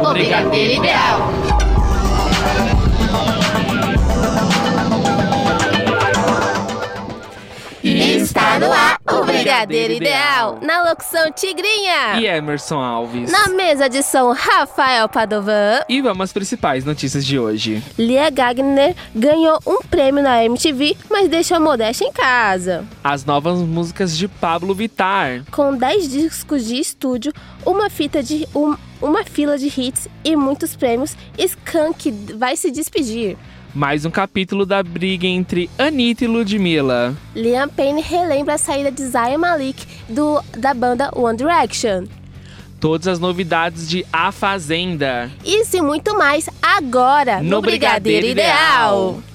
[0.00, 0.82] O Brigadeiro
[9.44, 10.58] Brigadeiro Ideal.
[10.62, 12.18] Na locução Tigrinha.
[12.18, 13.30] E Emerson Alves.
[13.30, 15.80] Na mesa de som Rafael Padovan.
[15.88, 17.82] E vamos às principais notícias de hoje.
[17.98, 22.84] Lia Gagner ganhou um prêmio na MTV, mas deixou a modéstia em casa.
[23.02, 25.42] As novas músicas de Pablo Vittar.
[25.50, 27.32] Com 10 discos de estúdio,
[27.66, 33.36] uma fita de um- uma fila de hits e muitos prêmios, Skank vai se despedir.
[33.74, 37.12] Mais um capítulo da briga entre Anitta e Ludmilla.
[37.34, 42.04] Liam Payne relembra a saída de Zayn Malik do, da banda One Direction.
[42.78, 45.28] Todas as novidades de A Fazenda.
[45.44, 49.08] Isso e muito mais agora no, No Brigadeiro, Brigadeiro Ideal.
[49.08, 49.33] Ideal.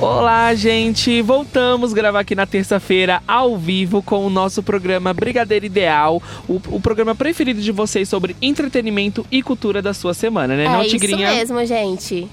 [0.00, 1.20] Olá, gente!
[1.20, 6.80] Voltamos gravar aqui na terça-feira ao vivo com o nosso programa Brigadeiro Ideal, o, o
[6.80, 10.90] programa preferido de vocês sobre entretenimento e cultura da sua semana, né, É não, isso
[10.92, 11.30] Tigrinha?
[11.30, 12.26] mesmo, gente.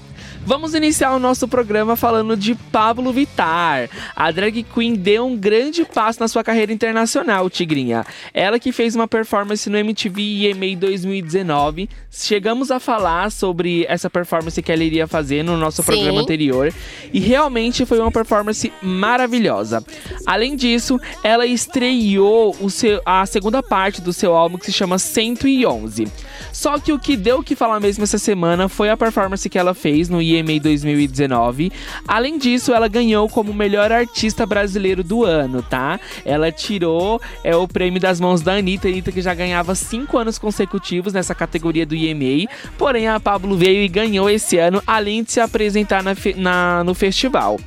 [0.48, 3.90] Vamos iniciar o nosso programa falando de Pablo Vittar.
[4.16, 8.02] A drag queen deu um grande passo na sua carreira internacional, Tigrinha.
[8.32, 11.90] Ela que fez uma performance no MTV EMA 2019.
[12.10, 15.92] Chegamos a falar sobre essa performance que ela iria fazer no nosso Sim.
[15.92, 16.72] programa anterior.
[17.12, 19.84] E realmente foi uma performance maravilhosa.
[20.24, 26.08] Além disso, ela estreou seu- a segunda parte do seu álbum que se chama 111.
[26.52, 29.58] Só que o que deu o que falar mesmo essa semana foi a performance que
[29.58, 31.70] ela fez no EMA 2019.
[32.06, 35.98] Além disso, ela ganhou como melhor artista brasileiro do ano, tá?
[36.24, 40.38] Ela tirou é, o prêmio das mãos da Anitta, Anitta que já ganhava cinco anos
[40.38, 42.48] consecutivos nessa categoria do EMA.
[42.76, 46.94] Porém, a Pablo veio e ganhou esse ano, além de se apresentar na na- no
[46.94, 47.58] festival.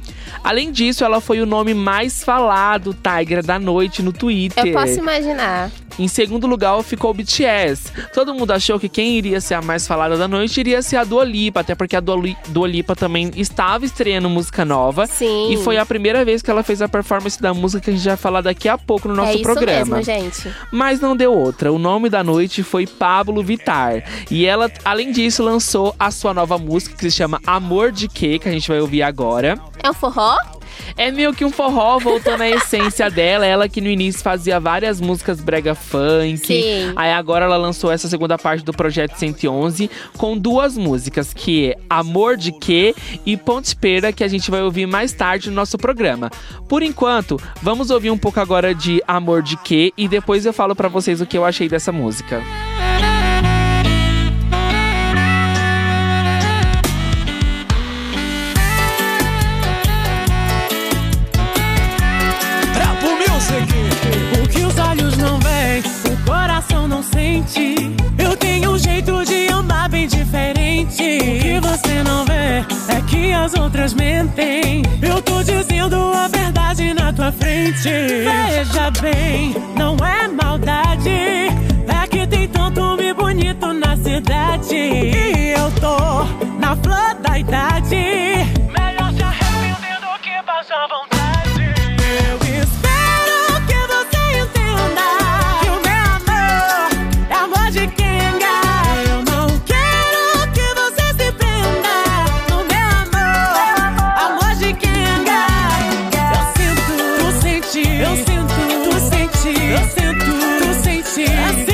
[0.44, 4.66] Além disso, ela foi o nome mais falado, Tigra, da noite no Twitter.
[4.66, 5.72] Eu posso imaginar.
[6.00, 7.92] Em segundo lugar ficou o BTS.
[8.14, 11.04] Todo mundo achou que quem iria ser a mais falada da noite iria ser a
[11.04, 15.06] Dua Lipa, até porque a Dua, Li- Dua Lipa também estava estreando música nova.
[15.08, 15.52] Sim.
[15.54, 18.06] E foi a primeira vez que ela fez a performance da música que a gente
[18.06, 19.98] vai falar daqui a pouco no nosso é isso programa.
[19.98, 20.52] mesmo, gente.
[20.72, 21.72] Mas não deu outra.
[21.72, 24.04] O nome da noite foi Pablo Vittar.
[24.30, 28.40] E ela, além disso, lançou a sua nova música que se chama Amor de Quê,
[28.40, 29.60] que a gente vai ouvir agora.
[29.84, 30.36] É um forró?
[30.98, 33.46] É meio que um forró voltando à essência dela.
[33.46, 36.46] Ela que no início fazia várias músicas brega funk.
[36.46, 36.94] Sim.
[36.96, 41.78] Aí agora ela lançou essa segunda parte do projeto 111 com duas músicas, que é
[41.90, 42.96] Amor de Quê
[43.26, 46.30] e Ponte Pera, que a gente vai ouvir mais tarde no nosso programa.
[46.68, 50.76] Por enquanto, vamos ouvir um pouco agora de Amor de Quê e depois eu falo
[50.76, 52.42] pra vocês o que eu achei dessa música.
[72.98, 74.84] É que as outras mentem.
[75.02, 77.90] Eu tô dizendo a verdade na tua frente.
[77.90, 81.10] Veja bem, não é maldade.
[81.10, 84.76] É que tem tanto homem bonito na cidade.
[84.76, 86.24] E eu tô
[86.60, 87.96] na flor da idade.
[87.96, 91.11] Melhor se arrepender do que passar vontade.
[109.32, 110.26] Sente, eu sinto,
[110.60, 111.71] tu sente.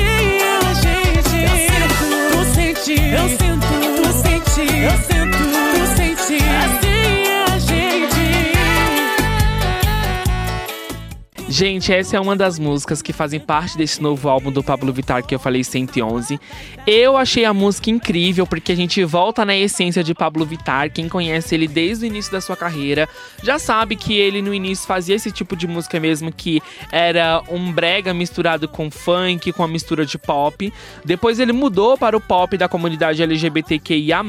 [11.58, 15.26] Gente, essa é uma das músicas que fazem parte desse novo álbum do Pablo Vittar
[15.26, 16.38] que eu falei 111.
[16.86, 20.88] Eu achei a música incrível porque a gente volta na essência de Pablo Vittar.
[20.88, 23.08] Quem conhece ele desde o início da sua carreira
[23.42, 27.72] já sabe que ele no início fazia esse tipo de música mesmo que era um
[27.72, 30.72] brega misturado com funk, com a mistura de pop.
[31.04, 34.22] Depois ele mudou para o pop da comunidade LGBTQIA+.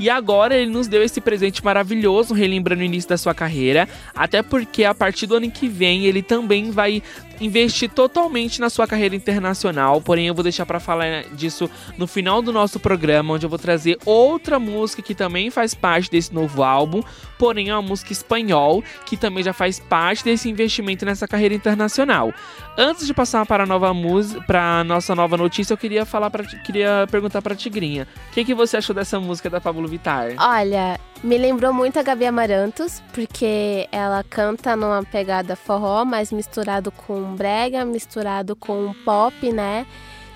[0.00, 3.88] E agora ele nos deu esse presente maravilhoso, relembrando o início da sua carreira.
[4.14, 6.39] Até porque a partir do ano que vem ele também
[6.70, 7.02] vai
[7.40, 10.00] investir totalmente na sua carreira internacional.
[10.00, 13.58] Porém, eu vou deixar pra falar disso no final do nosso programa, onde eu vou
[13.58, 17.02] trazer outra música que também faz parte desse novo álbum.
[17.38, 22.32] Porém, é uma música espanhol que também já faz parte desse investimento nessa carreira internacional.
[22.76, 26.44] Antes de passar para a nova música, para nossa nova notícia, eu queria falar para
[26.44, 30.34] queria perguntar para Tigrinha, o que, que você achou dessa música da Pablo Vittar?
[30.38, 36.90] Olha, me lembrou muito a Gabi Amarantos, porque ela canta numa pegada forró, mas misturado
[36.90, 39.86] com brega, misturado com pop, né?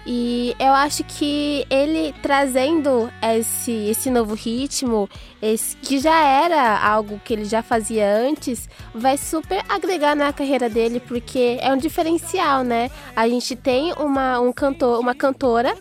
[0.06, 5.08] E eu acho que ele trazendo esse, esse novo ritmo,
[5.41, 10.69] esse, que já era algo que ele já fazia antes, vai super agregar na carreira
[10.69, 12.91] dele, porque é um diferencial, né?
[13.17, 15.75] A gente tem uma, um cantor, uma cantora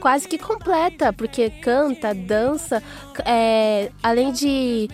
[0.00, 2.80] quase que completa, porque canta, dança,
[3.26, 4.88] é, além de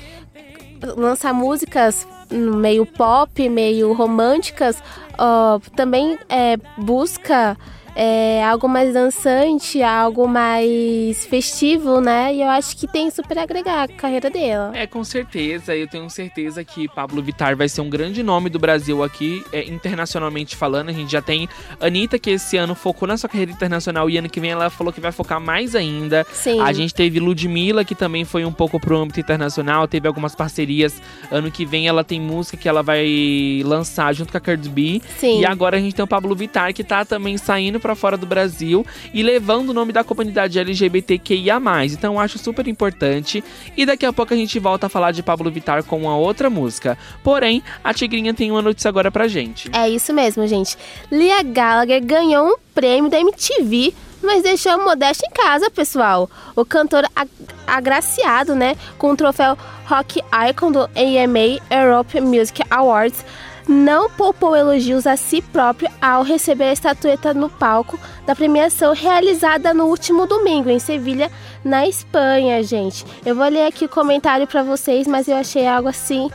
[0.97, 4.83] lançar músicas meio pop, meio românticas,
[5.13, 7.57] uh, também é, busca
[7.99, 12.35] é, algo mais dançante, algo mais festivo, né?
[12.35, 14.71] E eu acho que tem super agregar a carreira dela.
[14.77, 15.75] É, com certeza.
[15.75, 19.65] Eu tenho certeza que Pablo Vittar vai ser um grande nome do Brasil aqui, é,
[19.65, 20.91] internacionalmente falando.
[20.91, 21.49] A gente já tem
[21.81, 24.93] Anitta, que esse ano focou na sua carreira internacional e ano que vem ela falou
[24.93, 26.27] que vai focar mais ainda.
[26.31, 26.61] Sim.
[26.61, 31.01] A gente teve Ludmilla, que também foi um pouco pro âmbito internacional, teve algumas parcerias.
[31.31, 35.01] Ano que vem ela tem música que ela vai lançar junto com a Cardi B.
[35.17, 35.41] Sim.
[35.41, 38.27] E agora a gente tem o Pablo Vittar, que tá também saindo para fora do
[38.27, 38.85] Brasil
[39.15, 41.61] e levando o nome da comunidade LGBTQIA+.
[41.85, 43.45] Então eu acho super importante.
[43.77, 46.51] E daqui a pouco a gente volta a falar de Pablo Vittar com uma outra
[46.51, 46.99] música.
[47.23, 49.71] Porém, a Tigrinha tem uma notícia agora pra gente.
[49.73, 50.77] É isso mesmo, gente.
[51.13, 56.29] Lia Gallagher ganhou um prêmio da MTV mas deixou a modéstia em casa, pessoal.
[56.57, 57.31] O cantor ag
[57.65, 59.57] agraciado, né, com o troféu
[59.87, 63.25] Rock Icon do AMA Europe Music Awards,
[63.69, 69.75] não poupou elogios a si próprio ao receber a estatueta no palco da premiação realizada
[69.75, 71.31] no último domingo em Sevilha,
[71.65, 73.05] na Espanha, gente.
[73.25, 76.31] Eu vou ler aqui o comentário para vocês, mas eu achei algo assim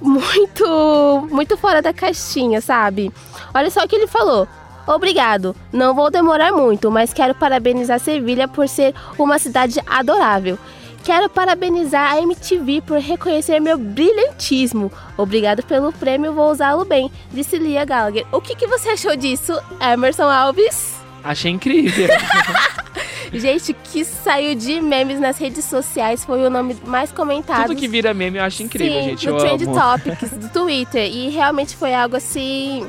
[0.00, 3.12] muito muito fora da caixinha, sabe?
[3.52, 4.46] Olha só o que ele falou.
[4.86, 5.54] Obrigado.
[5.70, 10.58] Não vou demorar muito, mas quero parabenizar Sevilha por ser uma cidade adorável.
[11.08, 14.92] Quero parabenizar a MTV por reconhecer meu brilhantismo.
[15.16, 18.26] Obrigado pelo prêmio, vou usá-lo bem, disse Lia Gallagher.
[18.30, 20.96] O que, que você achou disso, Emerson Alves?
[21.24, 22.08] Achei incrível.
[23.32, 27.68] Gente, que saiu de memes nas redes sociais foi o nome mais comentado.
[27.68, 29.26] Tudo que vira meme eu acho incrível, Sim, gente.
[29.28, 29.80] no eu Trend amo.
[29.80, 31.10] Topics do Twitter.
[31.10, 32.86] E realmente foi algo assim,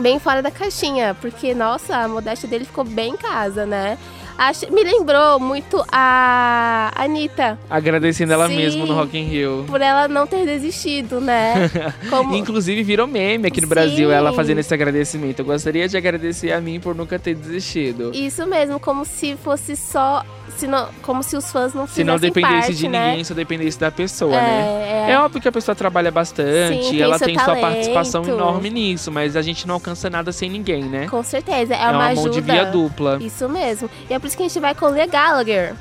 [0.00, 1.16] bem fora da caixinha.
[1.20, 3.96] Porque, nossa, a modéstia dele ficou bem em casa, né?
[4.36, 8.56] Acho, me lembrou muito a Anitta, Agradecendo ela Sim.
[8.56, 9.64] mesmo no Rock in Rio.
[9.66, 11.70] por ela não ter desistido, né?
[12.10, 12.34] Como...
[12.34, 13.74] Inclusive virou meme aqui no Sim.
[13.74, 15.40] Brasil, ela fazendo esse agradecimento.
[15.40, 18.10] Eu gostaria de agradecer a mim por nunca ter desistido.
[18.14, 20.24] Isso mesmo, como se fosse só.
[20.56, 23.08] Se não, como se os fãs não Se não dependesse parte, de né?
[23.08, 25.06] ninguém, só dependesse da pessoa, né?
[25.08, 28.24] É, É óbvio que a pessoa trabalha bastante, Sim, tem ela seu tem sua participação
[28.24, 31.08] enorme nisso, mas a gente não alcança nada sem ninguém, né?
[31.08, 32.28] Com certeza, é, é uma, uma ajuda.
[32.28, 33.18] mão de via dupla.
[33.20, 33.90] Isso mesmo.
[34.08, 35.74] E é por isso que a gente vai com Lia Gallagher.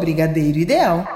[0.00, 1.06] Brigadeiro Ideal.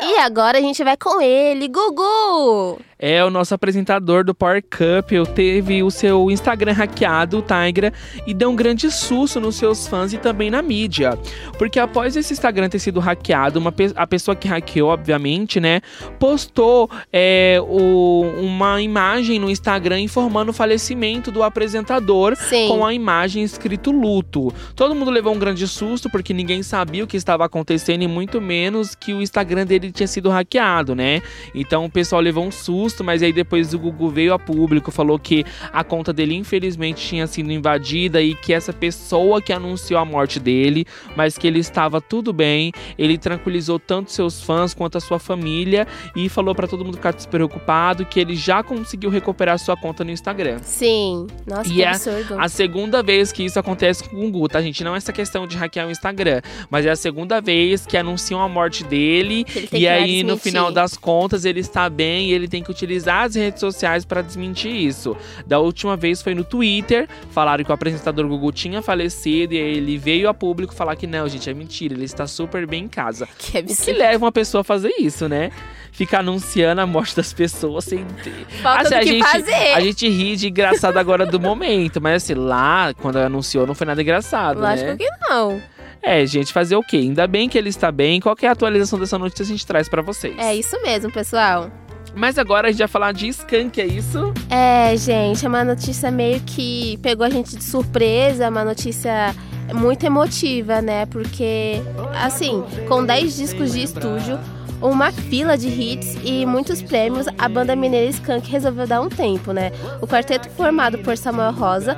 [0.00, 2.80] E agora a gente vai com ele, Gugu!
[3.02, 5.10] É o nosso apresentador do Power Cup.
[5.12, 7.92] Eu teve o seu Instagram hackeado, o Tigra,
[8.26, 11.18] e deu um grande susto nos seus fãs e também na mídia.
[11.58, 15.80] Porque após esse Instagram ter sido hackeado, uma pe- a pessoa que hackeou, obviamente, né,
[16.18, 22.68] postou é, o- uma imagem no Instagram informando o falecimento do apresentador Sim.
[22.68, 24.52] com a imagem escrito luto.
[24.76, 28.40] Todo mundo levou um grande susto porque ninguém sabia o que estava acontecendo e muito
[28.40, 31.22] menos que o Instagram dele tinha sido hackeado, né?
[31.54, 35.18] Então o pessoal levou um susto, mas aí depois o Google veio a público, falou
[35.18, 40.04] que a conta dele infelizmente tinha sido invadida e que essa pessoa que anunciou a
[40.04, 42.72] morte dele, mas que ele estava tudo bem.
[42.98, 47.12] Ele tranquilizou tanto seus fãs quanto a sua família e falou para todo mundo ficar
[47.12, 50.58] despreocupado que ele já conseguiu recuperar sua conta no Instagram.
[50.62, 51.26] Sim.
[51.46, 52.38] Nossa, E que é absurdo.
[52.38, 54.82] A segunda vez que isso acontece com o Gugu, tá, gente?
[54.82, 58.40] Não é essa questão de hackear o Instagram, mas é a segunda vez que anunciam
[58.40, 59.44] a morte dele.
[59.72, 63.34] E aí, no final das contas, ele está bem e ele tem que utilizar as
[63.34, 65.16] redes sociais para desmentir isso.
[65.46, 69.76] Da última vez foi no Twitter, falaram que o apresentador Gugu tinha falecido e aí
[69.76, 72.88] ele veio a público falar que não, gente, é mentira, ele está super bem em
[72.88, 73.28] casa.
[73.38, 73.98] Que O que absurdo.
[73.98, 75.50] leva uma pessoa a fazer isso, né?
[75.92, 78.46] Ficar anunciando a morte das pessoas sem ter.
[78.62, 79.72] Falta Assim, a que gente, fazer.
[79.74, 83.86] A gente ri de engraçado agora do momento, mas assim, lá, quando anunciou, não foi
[83.86, 84.96] nada engraçado, Lógico né?
[84.96, 85.60] que não.
[86.02, 86.96] É, gente, fazer o quê?
[86.96, 88.20] Ainda bem que ele está bem.
[88.20, 90.34] Qualquer atualização dessa notícia a gente traz pra vocês.
[90.38, 91.70] É isso mesmo, pessoal.
[92.14, 94.32] Mas agora a gente vai falar de Skank, é isso?
[94.48, 99.34] É, gente, é uma notícia meio que pegou a gente de surpresa, uma notícia
[99.72, 101.06] muito emotiva, né?
[101.06, 101.80] Porque,
[102.14, 104.38] assim, com 10 discos de estúdio,
[104.80, 109.52] uma fila de hits e muitos prêmios, a banda mineira Skank resolveu dar um tempo,
[109.52, 109.70] né?
[110.00, 111.96] O quarteto formado por Samuel Rosa,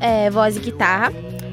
[0.00, 1.12] é, voz e guitarra,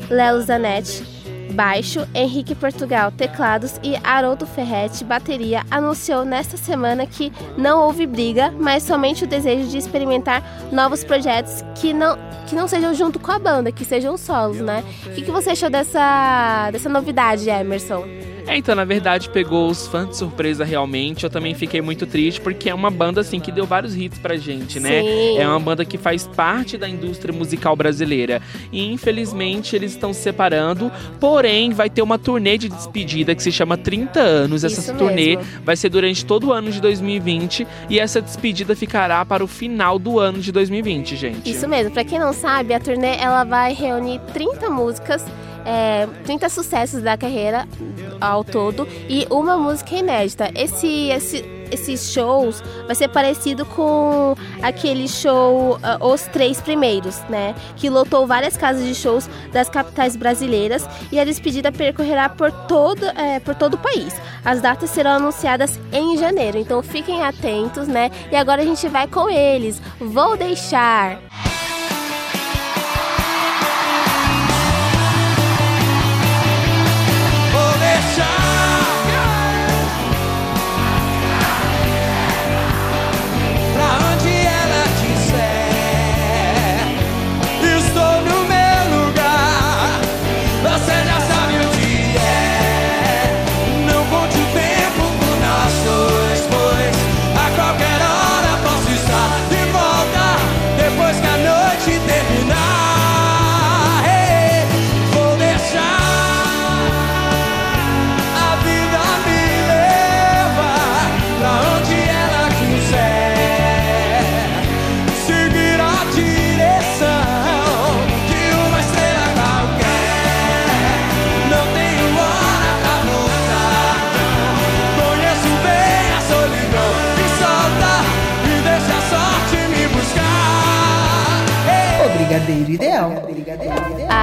[0.09, 1.03] Lelo Zanetti,
[1.53, 8.53] baixo, Henrique Portugal, teclados e Haroldo Ferretti, bateria, anunciou nesta semana que não houve briga,
[8.59, 13.31] mas somente o desejo de experimentar novos projetos que não, que não sejam junto com
[13.31, 14.83] a banda, que sejam solos, né?
[15.05, 18.28] O que, que você achou dessa, dessa novidade, Emerson?
[18.47, 21.23] É, então, na verdade, pegou os fãs de surpresa realmente.
[21.23, 24.37] Eu também fiquei muito triste, porque é uma banda, assim, que deu vários hits pra
[24.37, 25.01] gente, né?
[25.01, 25.37] Sim.
[25.37, 28.41] É uma banda que faz parte da indústria musical brasileira.
[28.71, 30.91] E, infelizmente, eles estão se separando.
[31.19, 34.63] Porém, vai ter uma turnê de despedida que se chama 30 anos.
[34.63, 35.43] Essa Isso turnê mesmo.
[35.63, 37.67] vai ser durante todo o ano de 2020.
[37.89, 41.49] E essa despedida ficará para o final do ano de 2020, gente.
[41.49, 45.25] Isso mesmo, pra quem não sabe, a turnê ela vai reunir 30 músicas,
[45.65, 47.67] é, 30 sucessos da carreira
[48.19, 50.51] ao todo e uma música inédita.
[50.55, 57.55] Esse, esse, esses shows vai ser parecido com aquele show ah, Os Três Primeiros, né?
[57.75, 63.05] Que lotou várias casas de shows das capitais brasileiras e a despedida percorrerá por todo,
[63.05, 64.13] é, por todo o país.
[64.43, 68.09] As datas serão anunciadas em janeiro, então fiquem atentos, né?
[68.31, 69.81] E agora a gente vai com eles.
[69.99, 71.19] Vou deixar.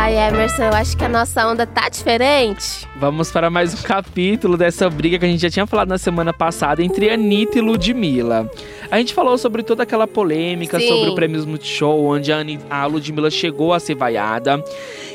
[0.06, 2.86] Ai, Emerson, eu acho que a nossa onda tá diferente.
[2.94, 6.32] Vamos para mais um capítulo dessa briga que a gente já tinha falado na semana
[6.32, 8.48] passada entre Anitta e Ludmilla.
[8.90, 10.88] A gente falou sobre toda aquela polêmica Sim.
[10.88, 14.62] sobre o Prêmios Multishow, onde a, Ani- a Ludmilla chegou a ser vaiada.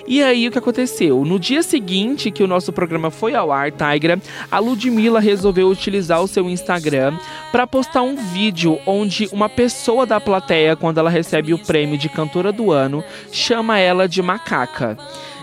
[0.07, 1.23] E aí, o que aconteceu?
[1.23, 4.19] No dia seguinte que o nosso programa foi ao ar, Tigra,
[4.51, 7.17] a Ludmilla resolveu utilizar o seu Instagram
[7.51, 12.09] para postar um vídeo onde uma pessoa da plateia, quando ela recebe o prêmio de
[12.09, 14.97] cantora do ano, chama ela de macaca.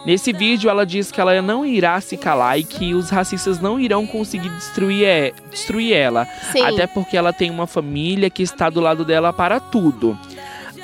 [0.05, 3.79] Nesse vídeo, ela diz que ela não irá se calar e que os racistas não
[3.79, 6.27] irão conseguir destruir, é- destruir ela.
[6.53, 6.63] Sim.
[6.63, 10.19] Até porque ela tem uma família que está do lado dela para tudo.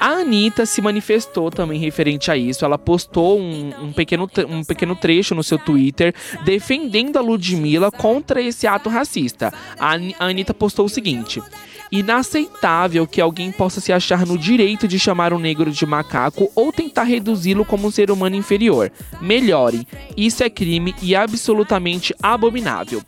[0.00, 2.64] A Anitta se manifestou também referente a isso.
[2.64, 8.42] Ela postou um, um pequeno, um pequeno trecho no seu Twitter defendendo a Ludmilla contra
[8.42, 9.52] esse ato racista.
[9.78, 11.40] A, a Anitta postou o seguinte.
[11.94, 16.72] Inaceitável que alguém possa se achar no direito de chamar um negro de macaco ou
[16.72, 18.90] tentar reduzi-lo como um ser humano inferior.
[19.20, 19.86] Melhore.
[20.16, 23.02] Isso é crime e absolutamente abominável.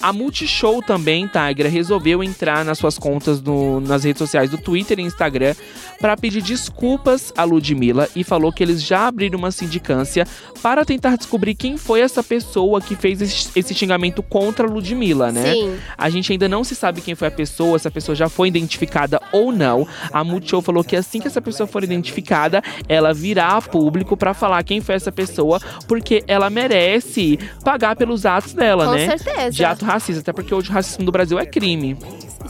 [0.00, 4.98] A Multishow também, Tigra, resolveu entrar nas suas contas no- nas redes sociais do Twitter
[4.98, 5.54] e Instagram
[6.00, 10.26] para pedir desculpas à Ludmilla e falou que eles já abriram uma sindicância
[10.62, 15.30] para tentar descobrir quem foi essa pessoa que fez esse, esse xingamento contra a Ludmilla,
[15.30, 15.52] né?
[15.52, 15.76] Sim.
[15.96, 18.48] A gente ainda não se sabe quem foi a pessoa, se a pessoa já foi
[18.48, 19.86] identificada ou não.
[20.12, 24.34] A Multishow falou que assim que essa pessoa for identificada, ela virá a público pra
[24.34, 29.16] falar quem foi essa pessoa, porque ela merece pagar pelos atos dela, Com né?
[29.16, 29.50] certeza.
[29.50, 31.96] De ato racista, até porque hoje o racismo do Brasil é crime.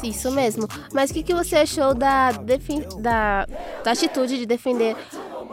[0.02, 0.66] Isso mesmo.
[0.92, 3.46] Mas o que, que você achou da, da,
[3.84, 4.96] da atitude de defender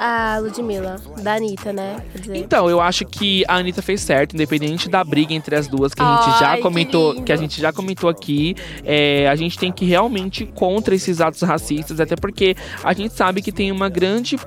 [0.01, 1.97] a Ludmilla, da Anitta, né?
[2.33, 6.01] Então, eu acho que a Anitta fez certo, independente da briga entre as duas que
[6.01, 7.25] a gente Ai, já que comentou, lindo.
[7.25, 8.55] que, a gente já comentou aqui.
[8.85, 13.13] É, a gente tem que realmente ir contra esses atos racistas, até porque a gente
[13.13, 14.37] sabe que tem uma grande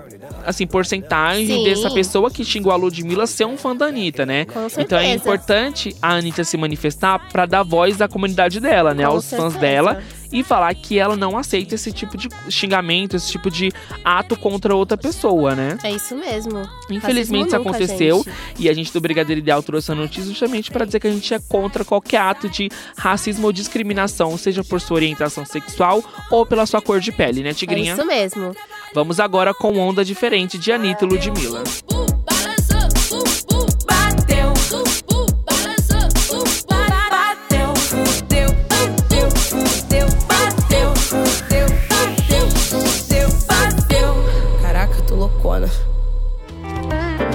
[0.47, 1.64] assim, porcentagem Sim.
[1.64, 4.47] dessa pessoa que xingou a Ludmilla ser um fã da Anitta, né?
[4.47, 5.14] Com Então é certeza.
[5.14, 9.04] importante a Anitta se manifestar pra dar voz à comunidade dela, né?
[9.04, 9.59] Com aos fãs certeza.
[9.61, 13.70] dela e falar que ela não aceita esse tipo de xingamento, esse tipo de
[14.04, 15.76] ato contra outra pessoa, né?
[15.82, 16.62] É isso mesmo.
[16.90, 18.36] Infelizmente isso nunca, aconteceu gente.
[18.58, 21.32] e a gente do Brigadeiro Ideal trouxe a notícia justamente para dizer que a gente
[21.34, 26.66] é contra qualquer ato de racismo ou discriminação, seja por sua orientação sexual ou pela
[26.66, 27.92] sua cor de pele, né, É Tigrinha?
[27.92, 28.54] isso mesmo.
[28.94, 31.62] Vamos agora com onda diferente de Anitta e Ludmilla.
[31.62, 32.12] Bateu,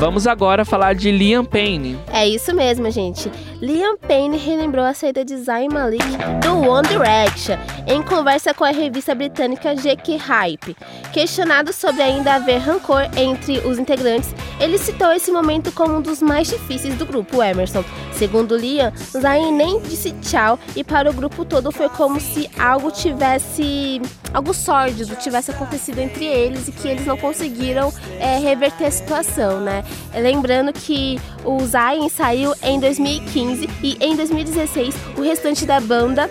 [0.08, 2.00] Vamos agora falar de Liam Payne.
[2.14, 3.30] É isso mesmo, gente.
[3.62, 6.02] Liam Payne relembrou a saída de Zayn Malik
[6.42, 10.76] do One Direction em conversa com a revista britânica GQ Hype.
[11.14, 16.22] Questionado sobre ainda haver rancor entre os integrantes, ele citou esse momento como um dos
[16.22, 17.84] mais difíceis do grupo Emerson.
[18.12, 22.92] Segundo Liam, Zayn nem disse tchau e para o grupo todo foi como se algo
[22.92, 24.02] tivesse
[24.34, 29.62] algo sórdido tivesse acontecido entre eles e que eles não conseguiram é, reverter a situação,
[29.62, 29.84] né?
[30.14, 36.30] Lembrando que o Zayn saiu em 2015 e em 2016 o restante da banda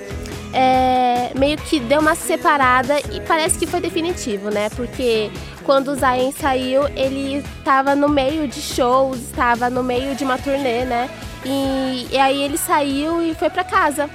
[0.59, 4.71] é, meio que deu uma separada e parece que foi definitivo, né?
[4.71, 5.31] Porque
[5.65, 10.39] quando o Zayn saiu, ele estava no meio de shows, estava no meio de uma
[10.39, 11.11] turnê, né?
[11.45, 14.09] E, e aí ele saiu e foi pra casa.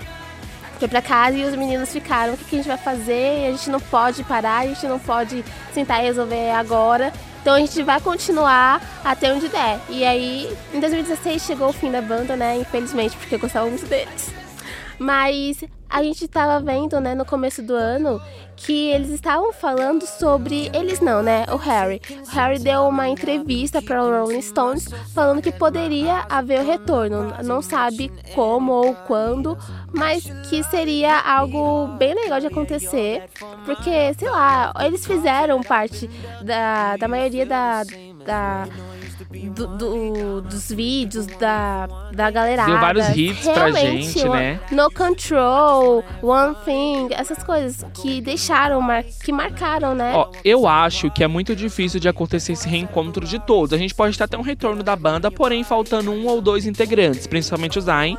[0.79, 3.45] Foi pra casa e os meninos ficaram: o que, que a gente vai fazer?
[3.47, 5.45] A gente não pode parar, a gente não pode
[5.75, 7.13] sentar e resolver agora.
[7.39, 9.79] Então a gente vai continuar até onde der.
[9.89, 12.57] E aí, em 2016 chegou o fim da banda, né?
[12.57, 14.33] Infelizmente, porque eu gostava muito deles.
[14.97, 18.21] Mas a gente tava vendo, né, no começo do ano,
[18.55, 20.69] que eles estavam falando sobre.
[20.73, 21.45] Eles não, né?
[21.51, 22.01] O Harry.
[22.25, 27.33] O Harry deu uma entrevista para o Rolling Stones falando que poderia haver o retorno.
[27.43, 29.57] Não sabe como ou quando,
[29.91, 33.23] mas que seria algo bem legal de acontecer.
[33.65, 36.09] Porque, sei lá, eles fizeram parte
[36.41, 37.83] da, da maioria da.
[38.25, 38.67] da
[39.31, 42.71] do- do- dos vídeos da, da galerada.
[42.71, 44.59] Deu vários hits pra Realmente, gente, o- né?
[44.71, 48.81] No Control, One Thing, essas coisas que deixaram,
[49.23, 50.13] que marcaram, né?
[50.15, 53.73] Ó, eu acho que é muito difícil de acontecer esse reencontro de todos.
[53.73, 57.25] A gente pode ter até um retorno da banda, porém faltando um ou dois integrantes,
[57.27, 58.17] principalmente o Zayn,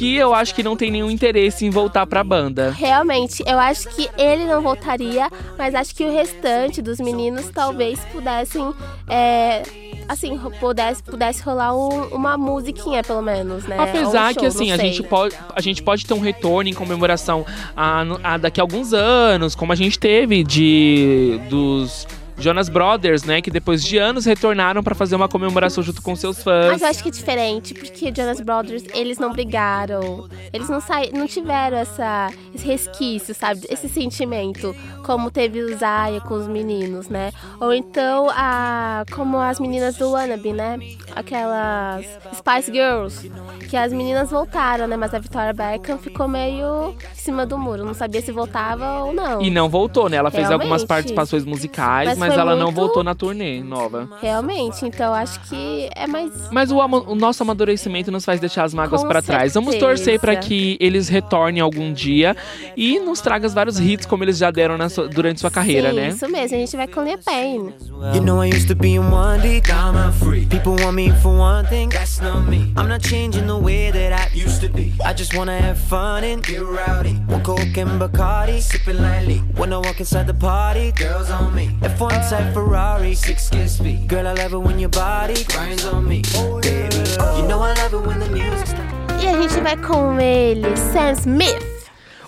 [0.00, 2.70] que eu acho que não tem nenhum interesse em voltar pra banda.
[2.70, 8.00] Realmente, eu acho que ele não voltaria, mas acho que o restante dos meninos talvez
[8.10, 8.72] pudessem,
[9.06, 9.62] é,
[10.08, 13.76] assim, pudesse, pudesse rolar um- uma musiquinha, pelo menos, né?
[13.78, 14.92] Apesar um que show, assim, não a sei.
[14.94, 17.44] gente, pode, a gente pode ter um retorno em comemoração
[17.76, 22.06] a, a daqui a alguns anos, como a gente teve de dos
[22.40, 26.42] Jonas Brothers, né, que depois de anos retornaram pra fazer uma comemoração junto com seus
[26.42, 26.72] fãs.
[26.72, 30.26] Mas eu acho que é diferente, porque Jonas Brothers, eles não brigaram.
[30.52, 33.66] Eles não saíram, não tiveram essa, esse resquício, sabe?
[33.68, 34.74] Esse sentimento,
[35.04, 37.30] como teve o Zaya com os meninos, né?
[37.60, 40.78] Ou então, a, como as meninas do Wannabe, né?
[41.14, 43.30] Aquelas Spice Girls,
[43.68, 44.96] que as meninas voltaram, né?
[44.96, 47.84] Mas a Victoria Beckham ficou meio em cima do muro.
[47.84, 49.42] Não sabia se voltava ou não.
[49.42, 50.16] E não voltou, né?
[50.16, 50.88] Ela fez algumas Realmente.
[50.88, 54.08] participações musicais, Mas mas, foi ela não muito- voltou na turnê nova.
[54.20, 58.74] Realmente, então acho que é mais Mas o, o nosso amadurecimento nos faz deixar as
[58.74, 59.54] mágoas pra trás.
[59.54, 62.36] Vamos torcer pra que eles retornem algum dia
[62.76, 65.96] e nos tragam vários hits como eles já deram na sua- durante sua carreira, Sim,
[65.96, 66.08] né?
[66.08, 67.74] Isso mesmo, a gente vai com Lia Payne.
[68.14, 69.68] You know I used to be in one deep.
[69.68, 70.46] Now I'm free.
[70.46, 71.88] People want me for one thing.
[71.90, 72.72] That's not me.
[72.76, 74.94] I'm not changing the way that I used to be.
[75.04, 77.14] I just wanna have fun and get rowdy.
[77.28, 79.42] One coke and Bacardi, sipping lightly.
[79.56, 81.76] When I walk inside the party, girls on me.
[81.82, 84.08] F1 type Ferrari, six kiss speed.
[84.08, 86.22] Girl, I love it when your body grinds on me.
[86.34, 86.96] Oh, Baby,
[87.40, 89.22] you know I love it when the music's loud.
[89.22, 91.79] E a gente vai com ele, Sam Smith.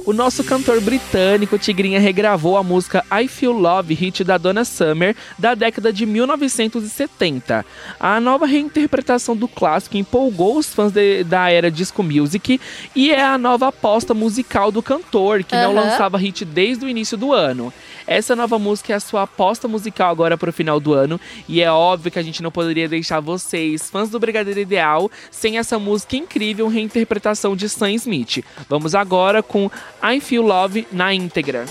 [0.04, 5.14] O nosso cantor britânico Tigrinha regravou a música I Feel Love, hit da Donna Summer,
[5.38, 7.64] da década de 1970.
[8.00, 12.60] A nova reinterpretação do clássico empolgou os fãs de- da era disco music
[12.96, 15.82] e é a nova aposta musical do cantor, que não Aham.
[15.90, 17.72] lançava hit desde o início do ano.
[18.04, 21.60] Essa nova música é a sua aposta musical agora para o final do ano e
[21.62, 25.78] é óbvio que a gente não poderia deixar vocês, fãs do Brigadeiro Ideal, sem essa
[25.78, 28.44] música incrível reinterpretação de Sam Smith.
[28.68, 29.70] Vamos agora com
[30.02, 31.64] I Feel Love na íntegra.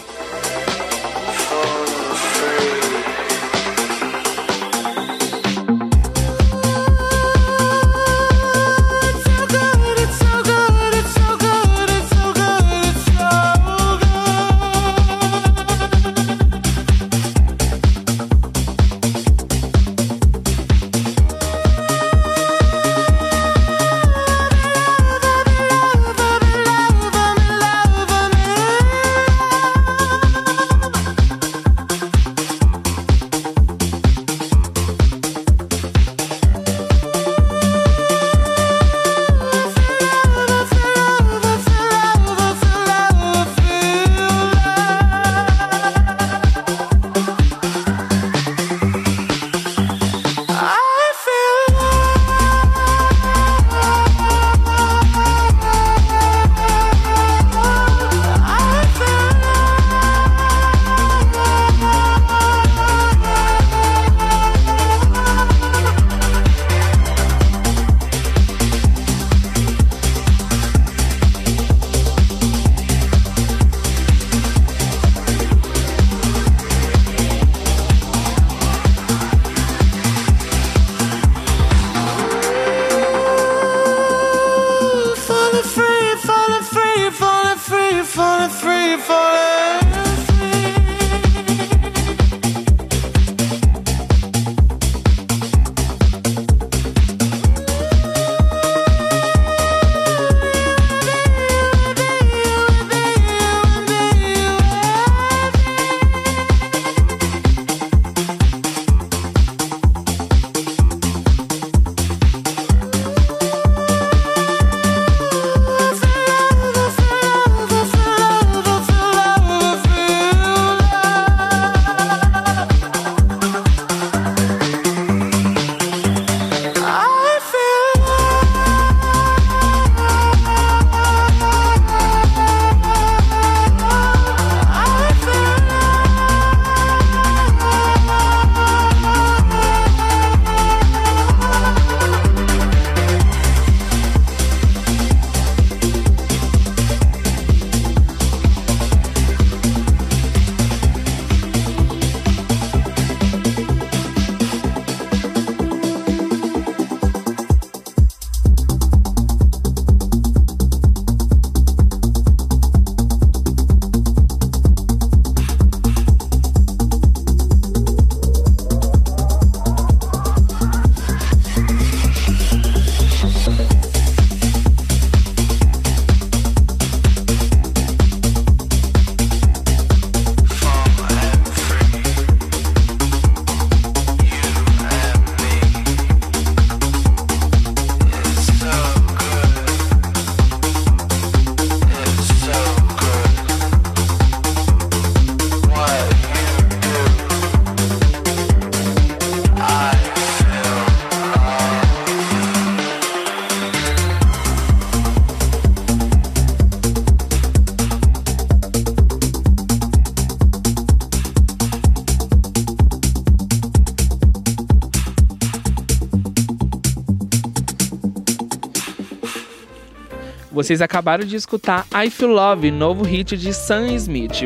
[220.61, 224.43] Vocês acabaram de escutar I Feel Love, novo hit de Sam Smith.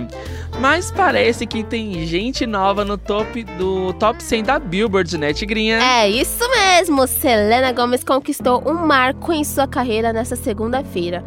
[0.61, 5.77] Mas parece que tem gente nova no top do top 100 da Billboard, né, Tigrinha?
[5.77, 7.05] É isso mesmo!
[7.05, 11.21] Selena Gomez conquistou um marco em sua carreira nesta segunda-feira.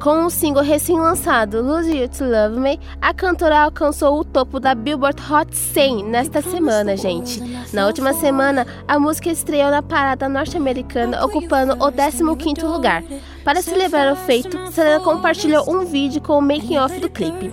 [0.00, 4.74] Com o single recém-lançado Lose You to Love Me, a cantora alcançou o topo da
[4.74, 7.40] Billboard Hot 100 nesta semana, gente.
[7.72, 13.02] Na última semana, a música estreou na parada norte-americana, ocupando o 15º lugar.
[13.44, 17.52] Para celebrar o feito, Selena compartilhou um vídeo com o making-off do clipe.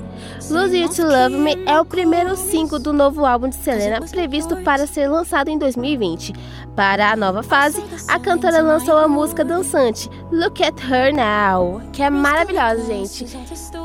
[0.50, 4.56] Lose You to Love Me é o primeiro single do novo álbum de Selena, previsto
[4.58, 6.34] para ser lançado em 2020.
[6.76, 12.02] Para a nova fase, a cantora lançou a música dançante Look at Her Now, que
[12.02, 13.26] é maravilhosa, gente.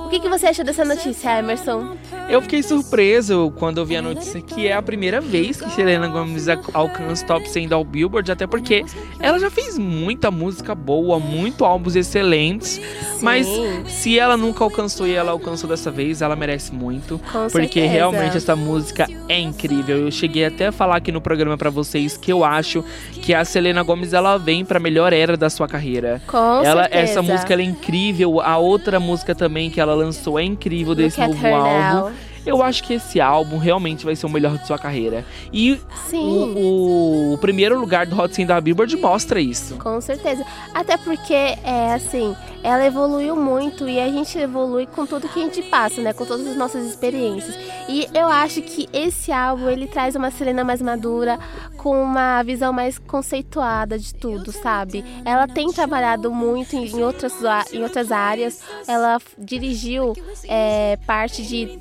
[0.06, 1.96] O que, que você achou dessa notícia, Emerson?
[2.28, 6.08] Eu fiquei surpreso quando eu vi a notícia que é a primeira vez que Selena
[6.08, 8.84] Gomez alcança top 100 da Billboard, até porque
[9.18, 12.80] ela já fez muita música boa, muito álbuns excelentes, Sim.
[13.22, 13.46] mas
[13.86, 17.86] se ela nunca alcançou e ela alcançou dessa vez, ela merece muito, Com porque certeza.
[17.92, 19.96] realmente essa música é incrível.
[19.98, 22.84] Eu cheguei até a falar aqui no programa pra vocês que eu acho
[23.22, 26.20] que a Selena Gomez ela vem pra melhor era da sua carreira.
[26.26, 27.02] Com ela, certeza.
[27.02, 28.40] essa música é incrível.
[28.40, 32.08] A outra música também que ela lançou é incrível desse Look novo álbum.
[32.08, 32.12] Now.
[32.46, 35.24] Eu acho que esse álbum realmente vai ser o melhor de sua carreira.
[35.52, 35.80] E
[36.12, 39.76] o, o primeiro lugar do Hot 100 da Billboard mostra isso.
[39.76, 40.44] Com certeza.
[40.74, 45.44] Até porque, é assim, ela evoluiu muito e a gente evolui com tudo que a
[45.44, 46.12] gente passa, né?
[46.12, 47.56] Com todas as nossas experiências.
[47.88, 51.38] E eu acho que esse álbum, ele traz uma Selena mais madura,
[51.76, 55.04] com uma visão mais conceituada de tudo, sabe?
[55.24, 57.34] Ela tem trabalhado muito em, outras,
[57.72, 58.62] em outras áreas.
[58.88, 60.14] Ela dirigiu
[60.48, 61.78] é, parte de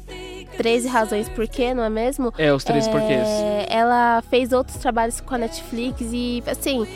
[0.57, 2.33] 13 razões por quê, não é mesmo?
[2.37, 3.27] É, os três É, porquês.
[3.69, 6.87] Ela fez outros trabalhos com a Netflix e, assim,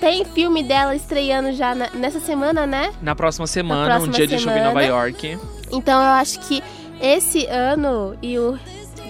[0.00, 2.92] tem filme dela estreando já na- nessa semana, né?
[3.00, 4.86] Na próxima semana, próxima um dia de chuva em Nova semana.
[4.86, 5.38] York.
[5.72, 6.62] Então eu acho que
[7.00, 8.58] esse ano e o,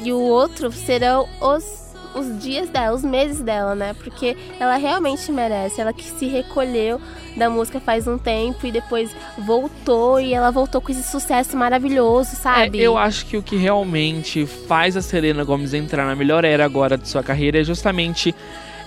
[0.02, 1.85] e o outro serão os,
[2.18, 3.94] os dias dela, os meses dela, né?
[3.94, 5.80] Porque ela realmente merece.
[5.80, 7.00] Ela que se recolheu
[7.36, 12.30] da música faz um tempo e depois voltou e ela voltou com esse sucesso maravilhoso,
[12.32, 12.80] É, sabe?
[12.80, 16.96] eu acho que o que realmente faz a Selena Gomez entrar na melhor era agora
[16.96, 18.34] de sua carreira é justamente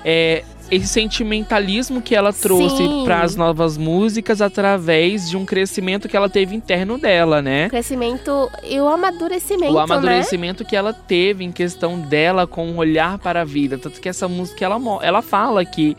[0.04, 6.16] é, esse sentimentalismo que ela trouxe para as novas músicas através de um crescimento que
[6.16, 7.68] ela teve interno dela, né?
[7.68, 9.82] O crescimento e o amadurecimento, o né?
[9.82, 13.78] amadurecimento que ela teve em questão dela com um olhar para a vida.
[13.78, 15.98] Tanto que essa música ela, ela fala que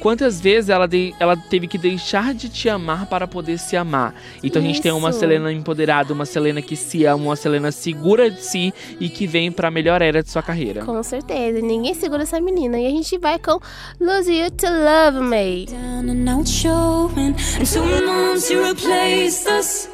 [0.00, 4.14] quantas vezes ela, de- ela teve que deixar de te amar para poder se amar.
[4.42, 5.18] Então a gente tem uma Isso.
[5.20, 9.50] Selena empoderada, uma Selena que se ama, uma Selena segura de si e que vem
[9.50, 10.84] pra melhor era de sua carreira.
[10.84, 12.78] Com certeza, ninguém segura essa menina.
[12.78, 13.58] E a gente vai com
[14.00, 15.66] Lose You to Love Me.
[15.66, 17.34] down and now it's showing.
[17.58, 19.88] And two months you replaced us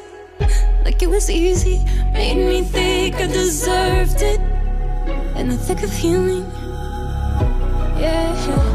[0.85, 1.79] like it was easy.
[2.13, 4.39] Made me think I deserved it.
[5.39, 6.45] In the thick of healing,
[7.99, 8.72] yeah.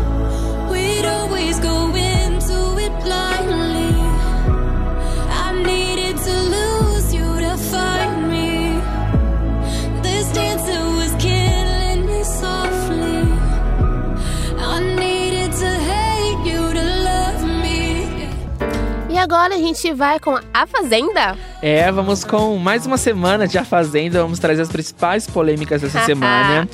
[19.11, 21.37] E agora a gente vai com A Fazenda.
[21.61, 24.23] É, vamos com mais uma semana de A Fazenda.
[24.23, 26.69] Vamos trazer as principais polêmicas dessa semana.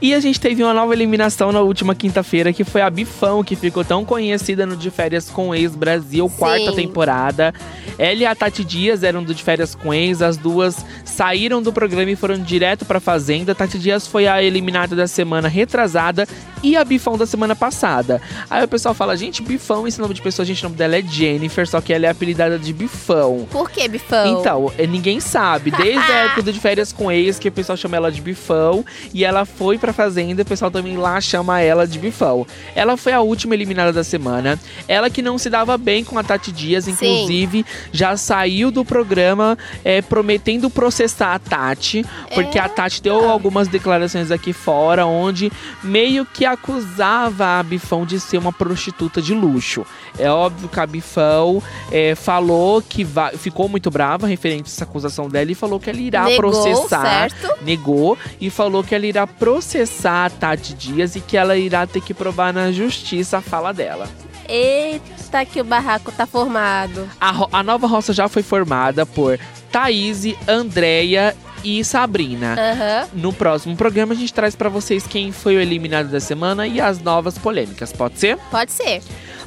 [0.00, 3.54] E a gente teve uma nova eliminação na última quinta-feira, que foi a Bifão, que
[3.54, 6.76] ficou tão conhecida no De Férias com Ex Brasil, quarta Sim.
[6.76, 7.54] temporada.
[7.98, 11.72] Ela e a Tati Dias eram do De Férias com Ex, as duas saíram do
[11.72, 13.54] programa e foram direto pra Fazenda.
[13.54, 16.26] Tati Dias foi a eliminada da semana retrasada
[16.62, 18.20] e a Bifão da semana passada.
[18.48, 21.02] Aí o pessoal fala, gente, Bifão, esse nome de pessoa, gente, o nome dela é
[21.02, 23.46] Jennifer, só que ela é apelidada de Bifão.
[23.50, 24.40] Por que, Bifão?
[24.40, 25.70] Então, é, ninguém sabe.
[25.70, 28.84] Desde a época do de férias com ex, que o pessoal chama ela de bifão.
[29.12, 32.46] E ela foi pra fazenda, o pessoal também lá chama ela de bifão.
[32.74, 34.58] Ela foi a última eliminada da semana.
[34.88, 39.58] Ela que não se dava bem com a Tati Dias, inclusive, já saiu do programa
[39.84, 42.02] é, prometendo processar a Tati.
[42.32, 48.18] Porque a Tati deu algumas declarações aqui fora, onde meio que acusava a Bifão de
[48.18, 49.84] ser uma prostituta de luxo.
[50.18, 55.28] É óbvio que a Bifão é, falou que ficou muito brava referente a essa acusação
[55.28, 57.30] dela e falou que ela irá Negou, processar.
[57.30, 57.64] certo?
[57.64, 62.00] Negou e falou que ela irá processar a Tati Dias e que ela irá ter
[62.00, 64.08] que provar na justiça a fala dela.
[64.48, 67.08] Eita, que o barraco tá formado.
[67.20, 69.38] A, a nova roça já foi formada por
[69.72, 72.54] Thaís, Andréia e Sabrina.
[72.58, 73.08] Aham.
[73.14, 76.80] No próximo programa a gente traz pra vocês quem foi o eliminado da semana e
[76.80, 78.36] as novas polêmicas, pode ser?
[78.50, 79.02] Pode ser.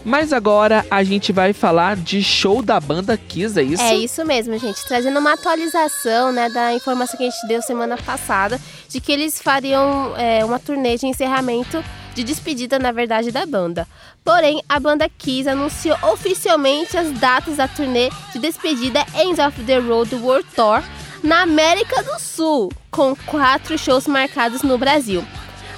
[0.07, 3.83] Mas agora a gente vai falar de show da banda Kiss, é isso?
[3.83, 4.81] É isso mesmo, gente.
[4.87, 9.41] Trazendo uma atualização, né, da informação que a gente deu semana passada, de que eles
[9.41, 11.83] fariam é, uma turnê de encerramento,
[12.15, 13.85] de despedida, na verdade, da banda.
[14.23, 19.77] Porém, a banda Kiss anunciou oficialmente as datas da turnê de despedida End of the
[19.77, 20.81] Road World Tour
[21.21, 25.21] na América do Sul, com quatro shows marcados no Brasil.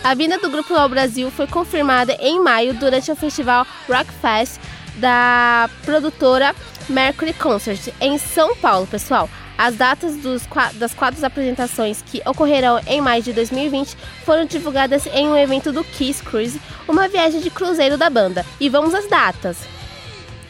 [0.03, 4.57] A vinda do grupo ao Brasil foi confirmada em maio durante o festival Rockfest
[4.95, 6.55] da produtora
[6.87, 9.29] Mercury Concert em São Paulo, pessoal.
[9.57, 10.43] As datas dos
[10.75, 15.83] das quatro apresentações que ocorrerão em maio de 2020 foram divulgadas em um evento do
[15.83, 18.45] Kiss Cruise, uma viagem de cruzeiro da banda.
[18.57, 19.57] E vamos às datas.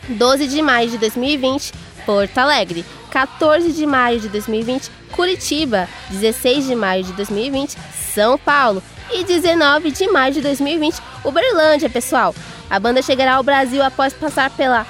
[0.08, 1.74] 12 de maio de 2020,
[2.06, 2.86] Porto Alegre.
[3.10, 5.90] 14 de maio de 2020, Curitiba.
[6.12, 7.76] 16 de maio de 2020,
[8.14, 8.84] São Paulo.
[9.12, 12.34] E 19 de maio de 2020, Uberlândia, pessoal.
[12.70, 14.86] A banda chegará ao Brasil após passar pela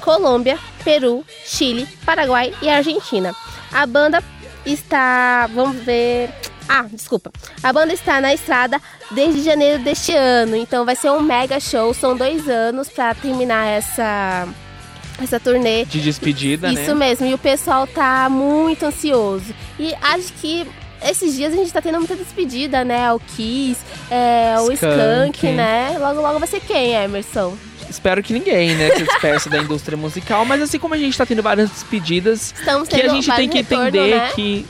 [0.00, 3.34] Colômbia, Peru, Chile, Paraguai e Argentina.
[3.72, 4.22] A banda
[4.66, 5.46] está.
[5.54, 6.30] Vamos ver.
[6.68, 7.30] Ah, desculpa.
[7.62, 8.80] A banda está na estrada
[9.10, 11.94] desde janeiro deste ano, então vai ser um mega show.
[11.94, 14.48] São dois anos para terminar essa
[15.22, 15.84] essa turnê.
[15.84, 17.06] De despedida, Isso né?
[17.08, 19.54] mesmo, e o pessoal tá muito ansioso.
[19.78, 20.66] E acho que
[21.04, 23.12] esses dias a gente tá tendo muita despedida, né?
[23.12, 24.70] O Kiss, é, o.
[24.72, 25.96] Skunk, né?
[25.98, 27.56] Logo, logo vai ser quem, Emerson?
[27.88, 30.44] Espero que ninguém, né, se despeça da indústria musical.
[30.44, 33.58] Mas assim como a gente tá tendo várias despedidas, Estamos que a gente tem que
[33.58, 34.30] retorno, entender né?
[34.32, 34.64] que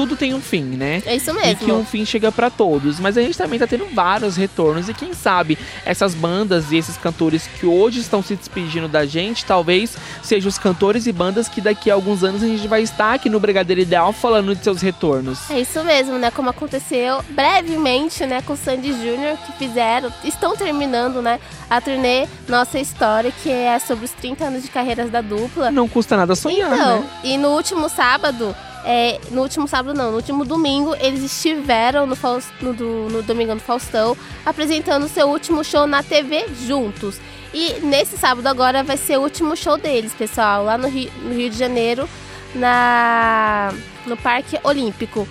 [0.00, 1.02] tudo tem um fim, né?
[1.04, 1.56] É isso E mesmo.
[1.66, 2.98] que um fim chega pra todos.
[2.98, 4.88] Mas a gente também tá tendo vários retornos.
[4.88, 9.44] E quem sabe essas bandas e esses cantores que hoje estão se despedindo da gente,
[9.44, 13.12] talvez sejam os cantores e bandas que daqui a alguns anos a gente vai estar
[13.14, 15.50] aqui no Brigadeiro Ideal falando de seus retornos.
[15.50, 16.30] É isso mesmo, né?
[16.30, 22.26] Como aconteceu brevemente, né, com o Sandy Júnior, que fizeram, estão terminando, né, a turnê
[22.48, 25.70] Nossa História, que é sobre os 30 anos de carreiras da dupla.
[25.70, 27.06] Não custa nada sonhar, Então, né?
[27.24, 32.16] e no último sábado, é, no último sábado não, no último domingo, eles estiveram no,
[32.16, 32.72] Faus- no,
[33.08, 37.20] no Domingão do Faustão, apresentando seu último show na TV juntos.
[37.52, 41.34] E nesse sábado agora vai ser o último show deles, pessoal, lá no Rio, no
[41.34, 42.08] Rio de Janeiro,
[42.54, 43.72] na,
[44.06, 45.26] no Parque Olímpico.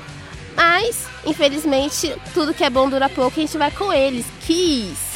[0.55, 4.25] Mas, infelizmente, tudo que é bom dura pouco e a gente vai com eles.
[4.45, 5.08] Kiss!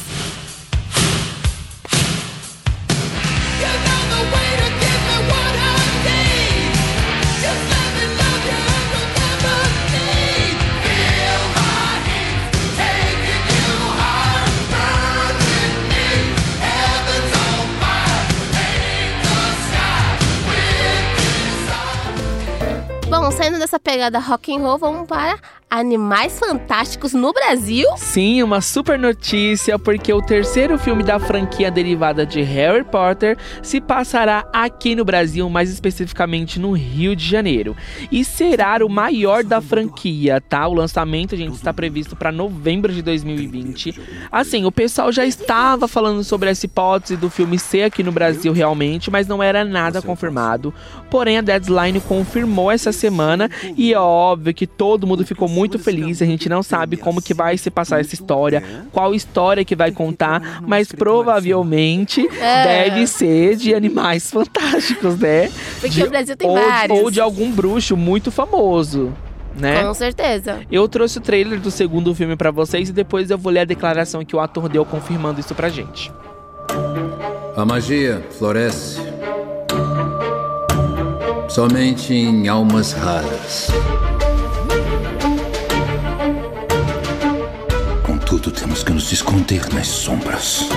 [23.74, 25.36] Dessa pegada rock and roll, vamos para
[25.74, 27.84] Animais Fantásticos no Brasil.
[27.96, 33.80] Sim, uma super notícia, porque o terceiro filme da franquia derivada de Harry Potter se
[33.80, 37.76] passará aqui no Brasil, mais especificamente no Rio de Janeiro.
[38.12, 40.64] E será o maior da franquia, tá?
[40.68, 44.00] O lançamento, gente, está previsto para novembro de 2020.
[44.30, 48.52] Assim, o pessoal já estava falando sobre essa hipótese do filme ser aqui no Brasil
[48.52, 50.72] realmente, mas não era nada confirmado.
[51.10, 56.20] Porém, a Deadline confirmou essa semana e é óbvio que todo mundo ficou muito feliz.
[56.22, 59.90] A gente não sabe como que vai se passar essa história, qual história que vai
[59.92, 62.64] contar, mas provavelmente É.
[62.90, 65.50] deve ser de animais fantásticos, né?
[65.80, 66.98] Porque De- o Brasil tem ou, vários.
[66.98, 69.12] ou de algum bruxo muito famoso,
[69.58, 69.82] né?
[69.84, 70.60] Com certeza.
[70.70, 73.64] Eu trouxe o trailer do segundo filme pra vocês e depois eu vou ler a
[73.64, 76.12] declaração que o ator deu confirmando isso pra gente.
[77.56, 78.98] A magia floresce
[81.54, 83.68] somente em almas raras.
[88.02, 90.68] Contudo, temos que nos esconder nas sombras.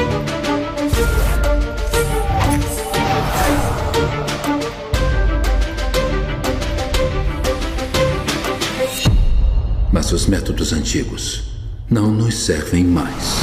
[9.92, 11.46] Mas os métodos antigos
[11.90, 13.40] não nos servem mais.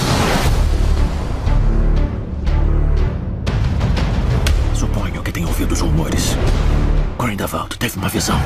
[4.72, 6.36] Suponho que tenha ouvido os rumores.
[7.24, 8.38] Grindelwald teve uma visão.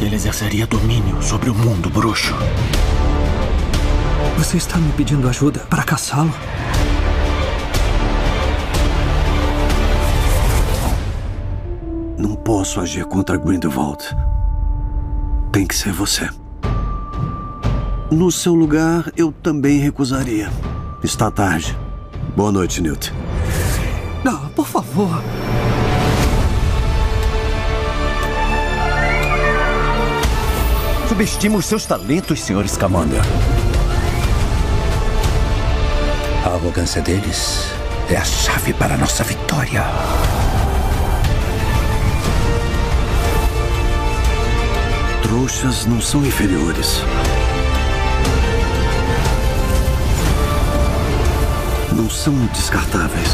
[0.00, 2.32] Ele exerceria domínio sobre o mundo bruxo.
[4.38, 6.32] Você está me pedindo ajuda para caçá-lo?
[12.16, 14.04] Não posso agir contra Grindelwald.
[15.50, 16.30] Tem que ser você.
[18.12, 20.48] No seu lugar, eu também recusaria.
[21.02, 21.76] Está tarde.
[22.36, 23.12] Boa noite, Newt.
[24.22, 25.20] Não, por favor.
[31.10, 32.68] Subestima os seus talentos, Sr.
[32.68, 33.20] Scamander.
[36.44, 37.64] A arrogância deles
[38.08, 39.82] é a chave para a nossa vitória.
[45.20, 47.02] Trouxas não são inferiores.
[51.92, 53.30] Não são descartáveis.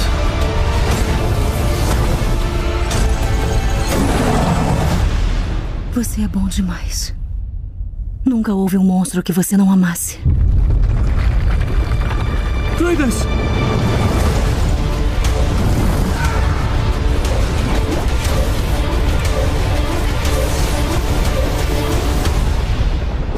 [5.92, 7.14] Você é bom demais.
[8.26, 10.18] Nunca houve um monstro que você não amasse.
[12.76, 13.24] Credence!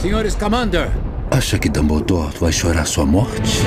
[0.00, 0.90] Senhor Scamander,
[1.30, 3.60] Acha que Dumbledore vai chorar sua morte?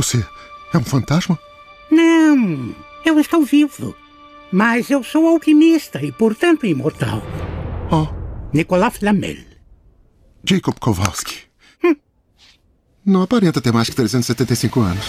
[0.00, 0.24] Você
[0.72, 1.38] é um fantasma?
[1.90, 3.94] Não, eu estou vivo.
[4.50, 7.22] Mas eu sou alquimista e, portanto, imortal.
[7.92, 8.06] Oh,
[8.50, 9.36] Nicolas Flamel.
[10.42, 11.40] Jacob Kowalski.
[13.04, 15.04] Não aparenta ter mais que 375 anos.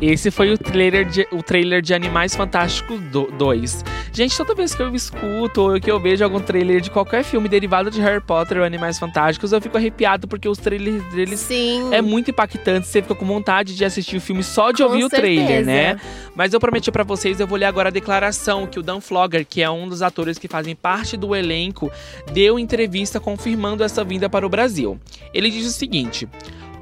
[0.00, 3.00] Esse foi o trailer de, o trailer de Animais Fantásticos
[3.38, 3.84] 2.
[4.12, 7.48] Gente, toda vez que eu escuto ou que eu vejo algum trailer de qualquer filme
[7.48, 11.92] derivado de Harry Potter ou Animais Fantásticos, eu fico arrepiado porque os trailers deles Sim.
[11.92, 12.86] é muito impactante.
[12.86, 15.66] Você fica com vontade de assistir o filme só de Com ouvir o trailer, certeza.
[15.70, 16.00] né?
[16.34, 19.46] Mas eu prometi pra vocês, eu vou ler agora a declaração que o Dan Flogger,
[19.46, 21.90] que é um dos atores que fazem parte do elenco,
[22.32, 24.98] deu entrevista confirmando essa vinda para o Brasil.
[25.32, 26.28] Ele diz o seguinte: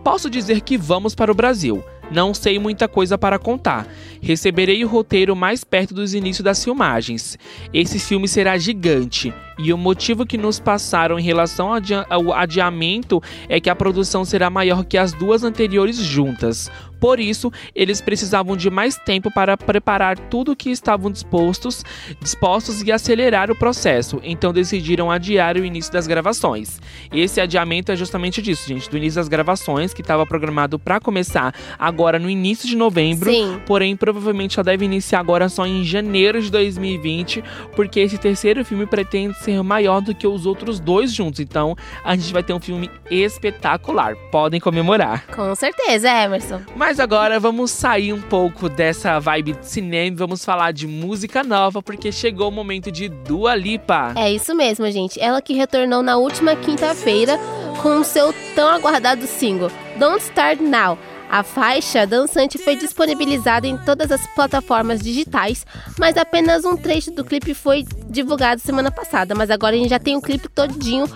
[0.03, 1.83] Posso dizer que vamos para o Brasil.
[2.11, 3.87] Não sei muita coisa para contar.
[4.21, 7.39] Receberei o roteiro mais perto dos inícios das filmagens.
[7.73, 9.33] Esse filme será gigante.
[9.59, 13.77] E o motivo que nos passaram em relação ao adia- ao adiamento é que a
[13.77, 16.71] produção será maior que as duas anteriores juntas.
[17.03, 21.85] Por isso, eles precisavam de mais tempo para preparar tudo o que estavam dispostos,
[22.21, 24.21] dispostos e acelerar o processo.
[24.23, 26.81] Então decidiram adiar o início das gravações.
[27.13, 31.53] Esse adiamento é justamente disso, gente, do início das gravações que estava programado para começar
[31.77, 33.61] agora no início de novembro, Sim.
[33.67, 37.43] porém provavelmente só deve iniciar agora só em janeiro de 2020,
[37.75, 41.41] porque esse terceiro filme pretende ser maior do que os outros dois juntos.
[41.41, 41.75] Então,
[42.05, 44.15] a gente vai ter um filme espetacular.
[44.31, 45.27] Podem comemorar.
[45.35, 46.61] Com certeza, Emerson.
[46.77, 51.45] Mas agora vamos sair um pouco dessa vibe de cinema e vamos falar de música
[51.45, 54.13] nova, porque chegou o momento de Dua Lipa.
[54.17, 55.21] É isso mesmo, gente.
[55.21, 57.39] Ela que retornou na última quinta-feira
[57.83, 60.99] com o seu tão aguardado single, Don't Start Now.
[61.31, 65.65] A faixa dançante foi disponibilizada em todas as plataformas digitais,
[65.99, 69.35] mas apenas um trecho do clipe foi divulgado semana passada.
[69.35, 71.07] Mas agora a gente já tem o clipe todinho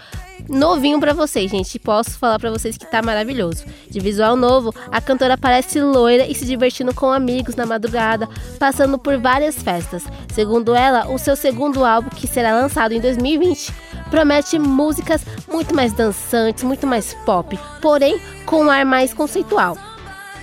[0.48, 1.78] novinho pra vocês, gente.
[1.78, 3.64] Posso falar pra vocês que tá maravilhoso.
[3.90, 8.28] De visual novo, a cantora parece loira e se divertindo com amigos na madrugada,
[8.58, 10.04] passando por várias festas.
[10.32, 13.72] Segundo ela, o seu segundo álbum, que será lançado em 2020,
[14.10, 19.85] promete músicas muito mais dançantes, muito mais pop, porém com um ar mais conceitual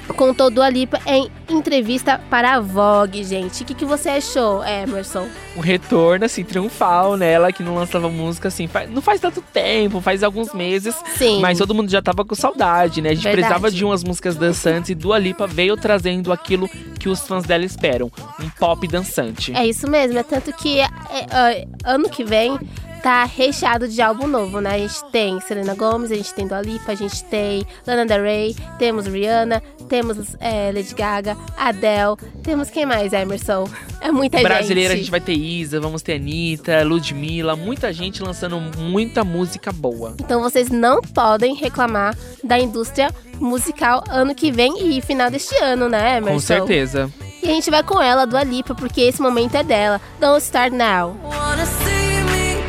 [0.09, 3.63] contou Dua Lipa em entrevista para a Vogue, gente.
[3.63, 5.27] O que, que você achou, Emerson?
[5.55, 10.01] Um retorno, assim, triunfal nela, que não lançava música, assim, faz, não faz tanto tempo,
[10.01, 10.95] faz alguns meses.
[11.15, 11.39] Sim.
[11.39, 13.09] Mas todo mundo já tava com saudade, né?
[13.09, 13.47] A gente Verdade.
[13.47, 17.63] precisava de umas músicas dançantes e Dua Lipa veio trazendo aquilo que os fãs dela
[17.63, 18.11] esperam.
[18.39, 19.55] Um pop dançante.
[19.55, 20.87] É isso mesmo, é tanto que é,
[21.31, 22.57] é, ano que vem
[23.03, 24.75] tá recheado de álbum novo, né?
[24.75, 28.23] A gente tem Selena Gomez, a gente tem Dua Lipa, a gente tem Lana Del
[28.23, 33.69] Rey, temos Rihanna, temos é, Lady Gaga, Adele, temos quem mais, Emerson?
[33.99, 35.03] É muita Brasileira, a gente.
[35.03, 40.15] gente vai ter Isa, vamos ter Anitta, Ludmilla, muita gente lançando muita música boa.
[40.21, 45.89] Então vocês não podem reclamar da indústria musical ano que vem e final deste ano,
[45.89, 46.33] né, Emerson?
[46.33, 47.11] Com certeza.
[47.41, 49.99] E a gente vai com ela, Dua Lipa, porque esse momento é dela.
[50.21, 51.17] Don't Start Now.
[51.25, 52.02] Wanna see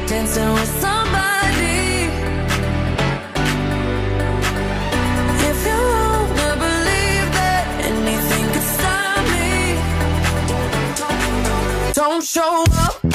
[0.07, 2.11] dancing with somebody?
[5.49, 9.51] If you wanna believe that anything could stop me,
[11.95, 13.14] don't show up,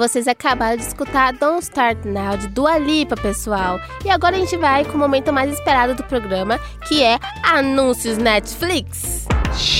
[0.00, 3.78] vocês acabaram de escutar Don't Start Now de Dua Lipa, pessoal.
[4.02, 8.16] E agora a gente vai com o momento mais esperado do programa, que é Anúncios
[8.16, 9.26] Netflix.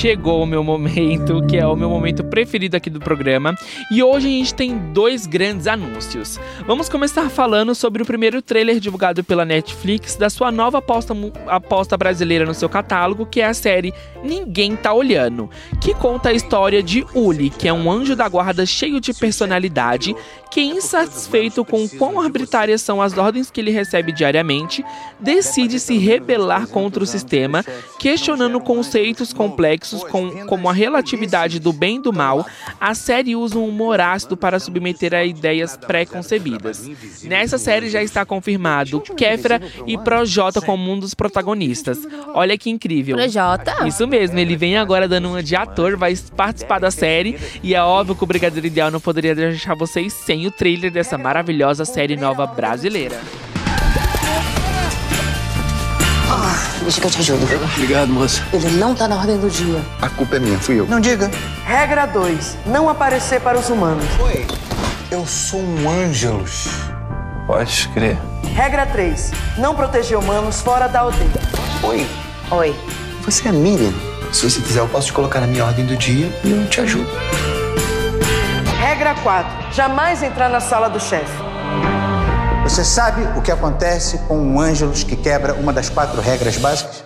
[0.01, 3.55] Chegou o meu momento, que é o meu momento preferido aqui do programa,
[3.93, 6.41] e hoje a gente tem dois grandes anúncios.
[6.67, 11.15] Vamos começar falando sobre o primeiro trailer divulgado pela Netflix da sua nova aposta,
[11.47, 13.93] aposta brasileira no seu catálogo, que é a série
[14.25, 15.51] Ninguém Tá Olhando,
[15.83, 20.17] que conta a história de Uli, que é um anjo da guarda cheio de personalidade,
[20.51, 24.83] que insatisfeito com quão arbitrárias são as ordens que ele recebe diariamente,
[25.21, 27.63] decide se rebelar contra o sistema,
[27.99, 32.47] questionando conceitos complexos com- como a relatividade do bem e do mal.
[32.81, 36.89] A série usa um humor ácido para submeter a ideias pré-concebidas.
[37.23, 41.99] Nessa série já está confirmado Kéfera e Projota como um dos protagonistas.
[42.35, 43.17] Olha que incrível.
[43.17, 43.87] Projota?
[43.87, 47.83] Isso mesmo, ele vem agora dando uma de ator, vai participar da série e é
[47.83, 52.17] óbvio que o Brigadeiro Ideal não poderia deixar vocês sem o trailer dessa maravilhosa série
[52.17, 53.19] nova brasileira.
[56.83, 57.45] Deixa que eu te ajudo.
[57.77, 58.43] Obrigado, moça.
[58.53, 59.81] Ele não tá na ordem do dia.
[60.01, 60.87] A culpa é minha, fui eu.
[60.87, 61.31] Não diga.
[61.65, 62.59] Regra 2.
[62.67, 64.05] Não aparecer para os humanos.
[64.21, 64.47] Oi,
[65.11, 66.69] eu sou um Ângelus.
[67.47, 68.19] Pode crer.
[68.55, 69.33] Regra 3.
[69.59, 71.31] Não proteger humanos fora da aldeia.
[71.83, 72.07] Oi.
[72.51, 72.75] Oi.
[73.25, 73.93] Você é a Miriam?
[74.33, 76.81] Se você quiser, eu posso te colocar na minha ordem do dia e eu te
[76.81, 77.11] ajudo.
[78.81, 79.75] Regra 4.
[79.75, 81.50] Jamais entrar na sala do chefe.
[82.71, 87.03] Você sabe o que acontece com um Ângelus que quebra uma das quatro regras básicas?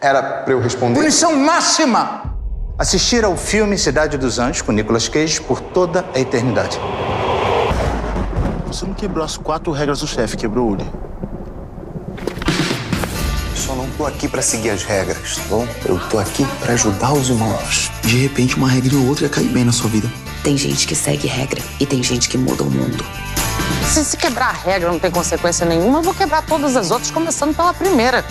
[0.00, 0.94] Era pra eu responder.
[0.94, 2.36] Punição máxima!
[2.78, 6.78] Assistir ao filme Cidade dos Anjos com Nicolas Cage por toda a eternidade.
[8.68, 10.88] Você não quebrou as quatro regras do chefe, quebrou o Uli.
[13.56, 15.66] Só não tô aqui pra seguir as regras, tá bom?
[15.86, 17.90] Eu tô aqui pra ajudar os humanos.
[18.02, 20.08] De repente, uma regra ou outra ia cair bem na sua vida.
[20.44, 23.04] Tem gente que segue regra e tem gente que muda o mundo.
[23.92, 27.10] Se, se quebrar a regra não tem consequência nenhuma, eu vou quebrar todas as outras,
[27.10, 28.24] começando pela primeira.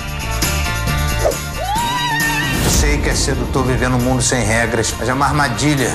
[2.70, 5.94] Sei que é sedutor viver num mundo sem regras, mas é uma armadilha.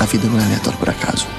[0.00, 1.37] A vida não é aleatória por acaso.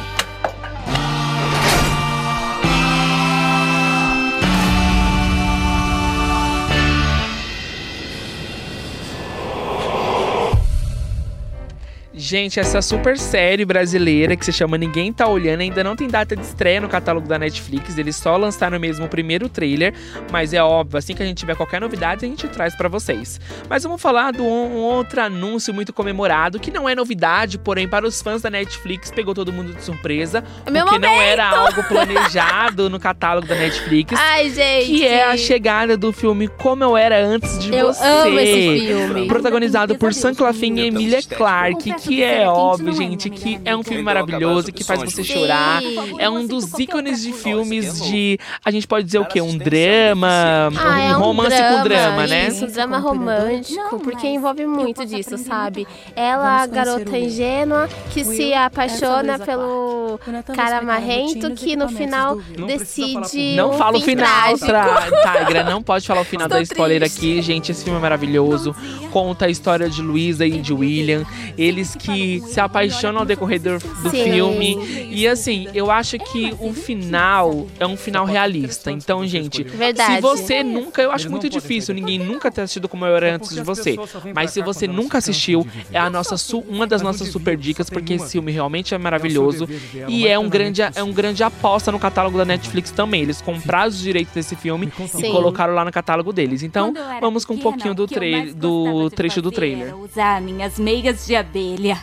[12.30, 16.36] Gente, essa super série brasileira que se chama Ninguém Tá Olhando ainda não tem data
[16.36, 17.98] de estreia no catálogo da Netflix.
[17.98, 19.96] Eles só lançaram mesmo o primeiro trailer,
[20.32, 23.42] mas é óbvio, assim que a gente tiver qualquer novidade, a gente traz pra vocês.
[23.68, 28.06] Mas vamos falar de um outro anúncio muito comemorado, que não é novidade, porém para
[28.06, 31.28] os fãs da Netflix pegou todo mundo de surpresa, É meu porque não momento!
[31.32, 34.14] era algo planejado no catálogo da Netflix.
[34.16, 34.86] Ai, gente.
[34.86, 38.04] Que é a chegada do filme Como Eu Era Antes de Eu Você.
[38.04, 39.28] amo esse filme.
[39.28, 44.02] Protagonizado por Sam Claflin e Emilia Clarke, que é óbvio, gente, que é um filme
[44.02, 45.82] maravilhoso, que faz você chorar.
[46.18, 48.40] É um dos ícones de filmes de.
[48.64, 49.42] A gente pode dizer o quê?
[49.42, 50.70] Um drama.
[50.78, 52.48] Ah, é um romance com drama, né?
[52.48, 55.88] Isso, um drama romântico, porque envolve muito disso, sabe?
[56.16, 60.20] Ela, a garota ingênua, que se apaixona pelo
[60.56, 63.56] cara marrento, que no final decide.
[63.56, 64.54] Não fala o final.
[64.60, 65.64] Tigra.
[65.64, 67.72] Não pode falar o final da spoiler aqui, gente.
[67.72, 68.76] Esse filme é maravilhoso.
[69.12, 71.26] Conta a história de Luísa e de William.
[71.58, 72.09] Eles que
[72.48, 75.08] se apaixonam ao decorrer do, do filme.
[75.12, 78.92] E assim, eu acho que o final é um final realista.
[78.92, 80.16] Então, gente, Verdade.
[80.16, 81.02] se você nunca.
[81.02, 83.96] Eu acho muito difícil ninguém nunca ter assistido como eu era antes de você.
[84.34, 88.14] Mas se você nunca assistiu, é a nossa su- uma das nossas super dicas, porque
[88.14, 89.68] esse filme realmente é maravilhoso.
[90.08, 93.22] E é um grande, é um grande aposta no catálogo da Netflix também.
[93.22, 96.64] Eles compraram os direitos desse filme e colocaram lá no catálogo deles.
[96.64, 99.96] Então, vamos com um pouquinho do, que do trecho do trailer.
[99.98, 101.99] Usar minhas meias de abelha.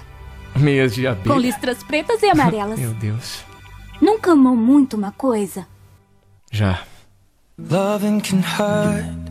[0.58, 1.34] Meias de abelha.
[1.34, 2.78] Com listras pretas e amarelas.
[2.78, 3.44] Meu Deus.
[4.00, 5.66] Nunca amou muito uma coisa?
[6.50, 6.80] Já.
[7.58, 9.26] Loving can hurt.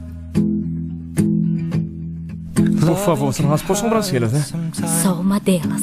[2.86, 4.46] Por favor, você não raspou sobrancelhas, né?
[5.02, 5.82] Só uma delas.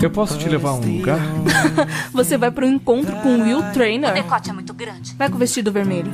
[0.00, 1.20] Eu posso te levar a um lugar?
[2.12, 4.10] Você vai pro encontro com o Will Trainer.
[4.10, 5.14] O decote é muito grande.
[5.14, 6.12] Vai com o vestido vermelho.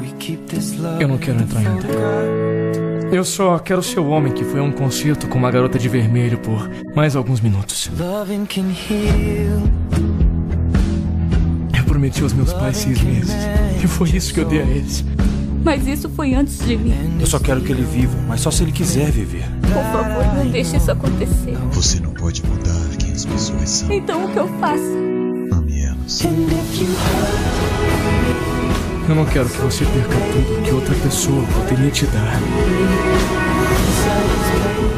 [1.01, 2.88] Eu não quero entrar ainda.
[3.11, 5.89] Eu só quero ser o homem que foi a um concerto com uma garota de
[5.89, 7.91] vermelho por mais alguns minutos.
[7.99, 9.63] Loving can heal.
[11.77, 13.35] Eu prometi aos meus pais seis meses.
[13.83, 15.05] E foi isso que eu dei a eles.
[15.65, 17.17] Mas isso foi antes de mim.
[17.19, 19.45] Eu só quero que ele viva, mas só se ele quiser viver.
[19.63, 21.57] Por favor, não deixe isso acontecer.
[21.73, 23.91] Você não pode mudar quem as pessoas são.
[23.91, 24.83] Então o que eu faço?
[25.53, 26.23] Ame elas.
[29.09, 32.39] Eu não quero que você perca tudo que outra pessoa poderia te dar.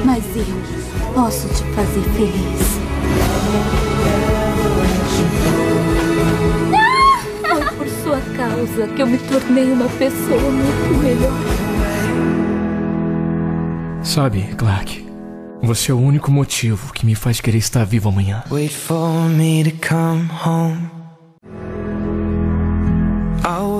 [0.05, 0.45] Mas eu
[1.15, 2.81] posso te fazer feliz.
[7.49, 11.33] Foi por sua causa que eu me tornei uma pessoa muito melhor.
[14.03, 15.07] Sabe, Clark,
[15.63, 18.43] você é o único motivo que me faz querer estar vivo amanhã.
[18.51, 20.91] Wait for me to come home.
[23.43, 23.80] I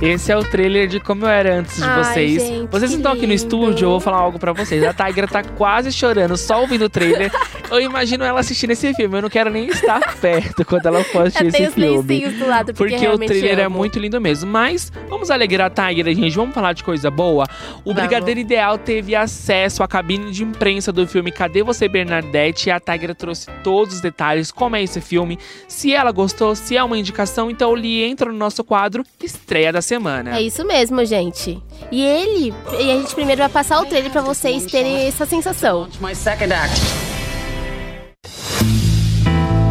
[0.00, 2.40] Esse é o trailer de como eu era antes de Ai, vocês.
[2.42, 4.80] gente, vocês estão aqui no estúdio, eu vou falar algo pra vocês.
[4.84, 7.32] A Tigra tá quase chorando só ouvindo o trailer.
[7.68, 9.18] Eu imagino ela assistindo esse filme.
[9.18, 12.14] Eu não quero nem estar perto quando ela for assistir Eu esse tenho os filme.
[12.14, 13.76] lencinhos do lado, porque, Porque o trailer é amo.
[13.76, 14.48] muito lindo mesmo.
[14.48, 16.34] Mas vamos alegrar a Tigra, gente.
[16.36, 17.44] Vamos falar de coisa boa.
[17.84, 18.00] O Vamos.
[18.00, 22.68] Brigadeiro Ideal teve acesso à cabine de imprensa do filme Cadê Você, Bernadette?
[22.68, 26.76] E a Tigra trouxe todos os detalhes, como é esse filme, se ela gostou, se
[26.76, 27.50] é uma indicação.
[27.50, 30.36] Então ele entra no nosso quadro Estreia da Semana.
[30.36, 31.62] É isso mesmo, gente.
[31.90, 35.88] E ele, e a gente primeiro vai passar o trailer pra vocês terem essa sensação.
[35.98, 36.78] My second act.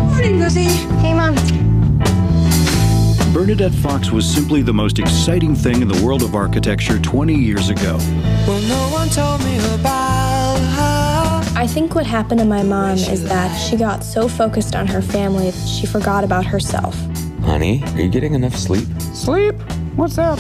[0.10, 0.70] Morning, Lizzie.
[1.04, 1.36] Hey, Mom.
[3.32, 7.70] Bernadette Fox was simply the most exciting thing in the world of architecture 20 years
[7.70, 8.00] ago.
[8.48, 11.44] Well, no one told me about her.
[11.56, 15.04] I think what happened to my mom is that she got so focused on her
[15.04, 16.96] family, she forgot about herself.
[17.48, 18.86] Honey, are you getting enough sleep?
[19.14, 19.56] Sleep?
[19.96, 20.38] What's that?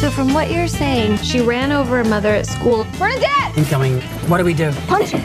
[0.00, 2.86] So, from what you're saying, she ran over her mother at school.
[2.96, 3.58] Bernadette!
[3.58, 4.00] Incoming.
[4.28, 4.70] What do we do?
[4.86, 5.20] Punch it!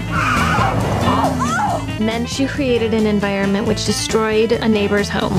[2.00, 5.38] And then she created an environment which destroyed a neighbor's home.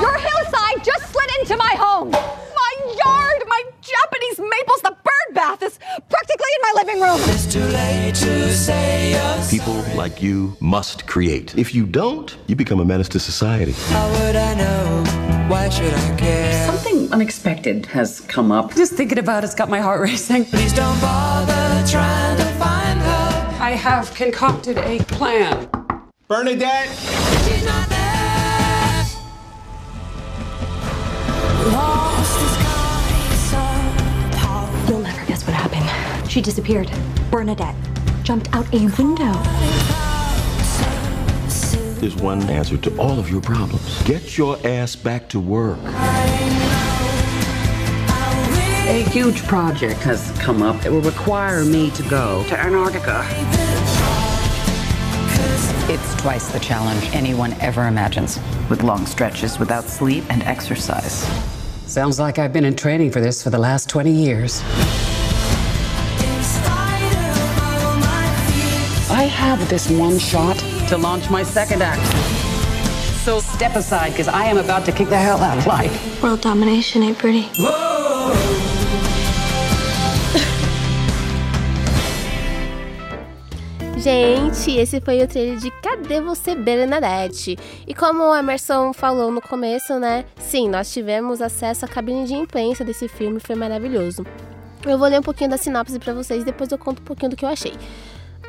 [0.00, 2.10] Your hillside just slid into my home.
[2.12, 2.72] My
[3.04, 5.78] yard, my Japanese maples, the bird bath is
[6.08, 6.17] practically
[6.56, 7.20] in my living room.
[7.34, 9.50] It's too late to say yes.
[9.50, 11.56] People like you must create.
[11.56, 13.72] If you don't, you become a menace to society.
[13.72, 15.04] How would I know?
[15.48, 16.66] Why should I care?
[16.66, 18.74] Something unexpected has come up.
[18.74, 20.44] Just thinking about it's got my heart racing.
[20.46, 23.56] Please don't bother trying to find her.
[23.60, 25.68] I have concocted a plan.
[26.28, 26.88] Bernadette!
[36.38, 36.88] She disappeared.
[37.32, 37.74] Bernadette
[38.22, 39.32] jumped out a window.
[41.98, 44.00] There's one answer to all of your problems.
[44.04, 45.80] Get your ass back to work.
[48.86, 53.26] A huge project has come up It will require me to go to Antarctica.
[55.92, 58.38] It's twice the challenge anyone ever imagines,
[58.70, 61.26] with long stretches without sleep and exercise.
[61.88, 64.62] Sounds like I've been in training for this for the last 20 years.
[69.48, 72.06] Have this one shot to launch my second act.
[73.24, 76.22] So step aside, because I am about to kick the hell out of life.
[76.22, 77.48] World domination ain't pretty.
[83.96, 87.58] Gente, esse foi o trailer de Cadê Você, Bernadette?
[87.86, 90.26] E como o Emerson falou no começo, né?
[90.38, 94.26] Sim, nós tivemos acesso à cabine de imprensa desse filme, foi maravilhoso.
[94.86, 97.36] Eu vou ler um pouquinho da sinopse para vocês, depois eu conto um pouquinho do
[97.36, 97.72] que eu achei.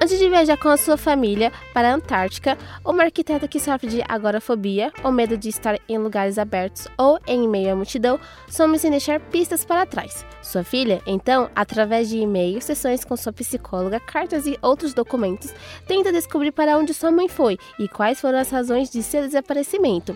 [0.02, 4.02] Antes de viajar com a sua família para a Antártica, uma arquiteta que sofre de
[4.08, 8.18] agorafobia, ou medo de estar em lugares abertos ou em meio à multidão,
[8.50, 10.26] some sem deixar pistas para trás.
[10.42, 15.54] Sua filha, então, através de e-mails, sessões com sua psicóloga, cartas e outros documentos,
[15.86, 20.16] tenta descobrir para onde sua mãe foi e quais foram as razões de seu desaparecimento.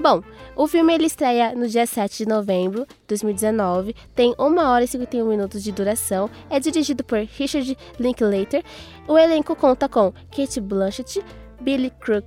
[0.00, 0.22] Bom,
[0.56, 4.88] o filme ele estreia no dia 7 de novembro de 2019, tem 1 hora e
[4.88, 8.64] 51 minutos de duração, é dirigido por Richard Linklater.
[9.06, 11.22] O elenco conta com Kate Blanchett,
[11.60, 12.22] Billy Cru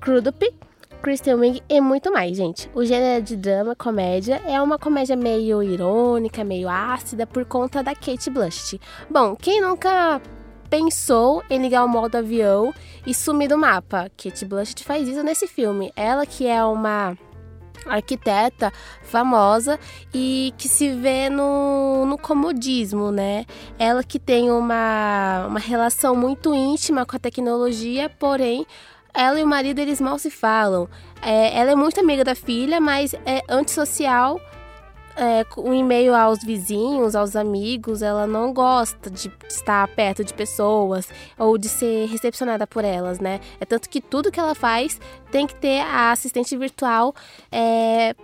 [0.00, 0.54] Crudup,
[1.02, 2.70] Kristen Wiig e muito mais, gente.
[2.74, 7.94] O gênero de drama, comédia, é uma comédia meio irônica, meio ácida por conta da
[7.94, 8.80] Kate Blanchett.
[9.10, 10.20] Bom, quem nunca
[10.68, 12.72] pensou em ligar o modo avião
[13.06, 14.10] e sumir do mapa.
[14.16, 15.92] Kate Blanchett faz isso nesse filme.
[15.96, 17.16] Ela que é uma
[17.86, 19.78] arquiteta famosa
[20.12, 23.46] e que se vê no, no comodismo, né?
[23.78, 28.66] Ela que tem uma, uma relação muito íntima com a tecnologia, porém
[29.14, 30.88] ela e o marido eles mal se falam.
[31.22, 34.40] É, ela é muito amiga da filha, mas é antissocial
[35.16, 41.08] é, um e-mail aos vizinhos, aos amigos, ela não gosta de estar perto de pessoas
[41.38, 43.40] ou de ser recepcionada por elas, né?
[43.58, 45.00] É tanto que tudo que ela faz
[45.30, 47.14] tem que ter a assistente virtual
[47.50, 48.14] é,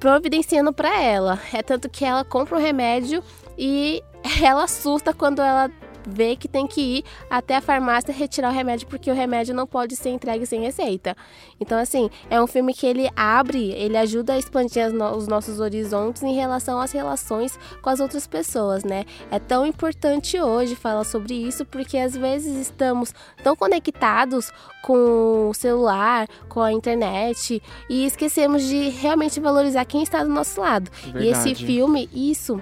[0.00, 1.38] providenciando para ela.
[1.52, 3.22] É tanto que ela compra o remédio
[3.56, 4.02] e
[4.42, 5.70] ela assusta quando ela
[6.10, 9.66] vê que tem que ir até a farmácia retirar o remédio porque o remédio não
[9.66, 11.16] pode ser entregue sem receita.
[11.60, 14.86] Então, assim, é um filme que ele abre, ele ajuda a expandir
[15.16, 19.04] os nossos horizontes em relação às relações com as outras pessoas, né?
[19.30, 24.50] É tão importante hoje falar sobre isso porque às vezes estamos tão conectados
[24.82, 30.60] com o celular, com a internet e esquecemos de realmente valorizar quem está do nosso
[30.60, 30.90] lado.
[30.90, 31.24] Verdade.
[31.24, 32.60] E esse filme, isso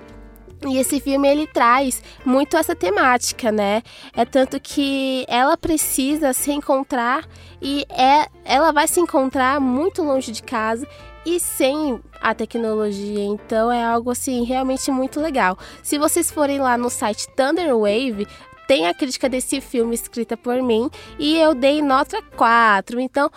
[0.67, 3.83] e esse filme ele traz muito essa temática, né?
[4.15, 7.29] É tanto que ela precisa se encontrar
[7.63, 10.87] e é, ela vai se encontrar muito longe de casa
[11.25, 13.25] e sem a tecnologia.
[13.25, 15.57] Então é algo assim realmente muito legal.
[15.83, 18.27] Se vocês forem lá no site Thunder Wave,
[18.67, 23.01] tem a crítica desse filme escrita por mim e eu dei nota 4.
[23.01, 23.31] Então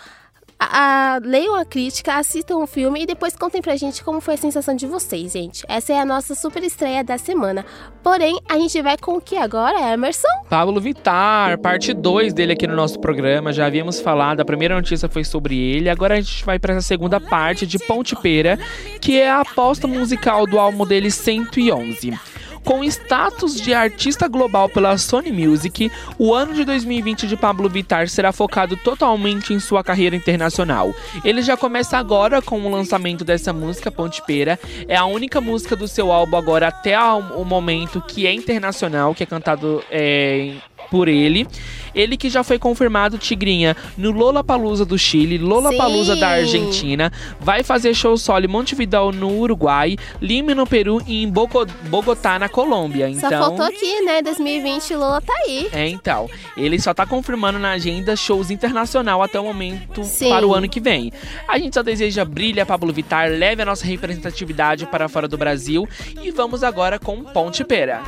[0.64, 4.36] a, a, leiam a crítica, assistam o filme e depois contem pra gente como foi
[4.36, 5.66] a sensação de vocês, gente.
[5.68, 7.66] Essa é a nossa super estreia da semana.
[8.04, 10.28] Porém, a gente vai com o que agora, Emerson?
[10.48, 13.52] Pablo Vittar, parte 2 dele aqui no nosso programa.
[13.52, 15.90] Já havíamos falado, a primeira notícia foi sobre ele.
[15.90, 18.60] Agora a gente vai para essa segunda parte de Ponte Pera,
[19.02, 22.31] que é a aposta musical do álbum dele 111.
[22.64, 28.08] Com status de artista global pela Sony Music, o ano de 2020 de Pablo Vittar
[28.08, 30.94] será focado totalmente em sua carreira internacional.
[31.26, 34.60] Ele já começa agora com o lançamento dessa música, Ponte Pera.
[34.88, 39.24] É a única música do seu álbum agora até o momento que é internacional, que
[39.24, 40.56] é cantado é,
[40.90, 41.48] por ele.
[41.94, 47.94] Ele que já foi confirmado, Tigrinha, no Lollapalooza do Chile, Lollapalooza da Argentina, vai fazer
[47.94, 53.10] show solo em Montevideo no Uruguai, Lima no Peru e em Bogotá na Colômbia.
[53.10, 54.22] Então, só faltou aqui, né?
[54.22, 55.70] 2020 Lola tá aí.
[55.72, 56.30] É, então.
[56.56, 60.30] Ele só tá confirmando na agenda shows internacional até o momento Sim.
[60.30, 61.12] para o ano que vem.
[61.48, 65.88] A gente só deseja brilha Pablo Vittar, leve a nossa representatividade para fora do Brasil
[66.22, 68.02] e vamos agora com Ponte Pera.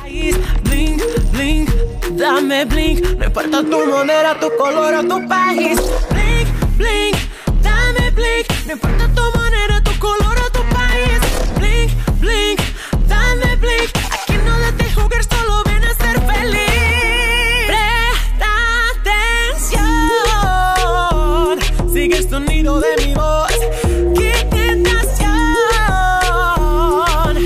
[0.62, 1.70] Blink, blink,
[2.64, 5.78] blink, no importa tu moneda, tu color o tu país.
[6.10, 7.16] Blink, blink,
[7.62, 11.20] dame blink, no importa tu moneda, tu color o tu país.
[11.58, 12.60] Blink, blink,
[13.08, 17.66] dame blink, aquí no te jugar, solo ven a ser feliz.
[17.66, 18.50] Presta
[19.74, 21.58] atención,
[21.92, 23.52] sigue el sonido de mi voz.
[24.16, 25.32] Qué tentación.
[27.26, 27.36] Un,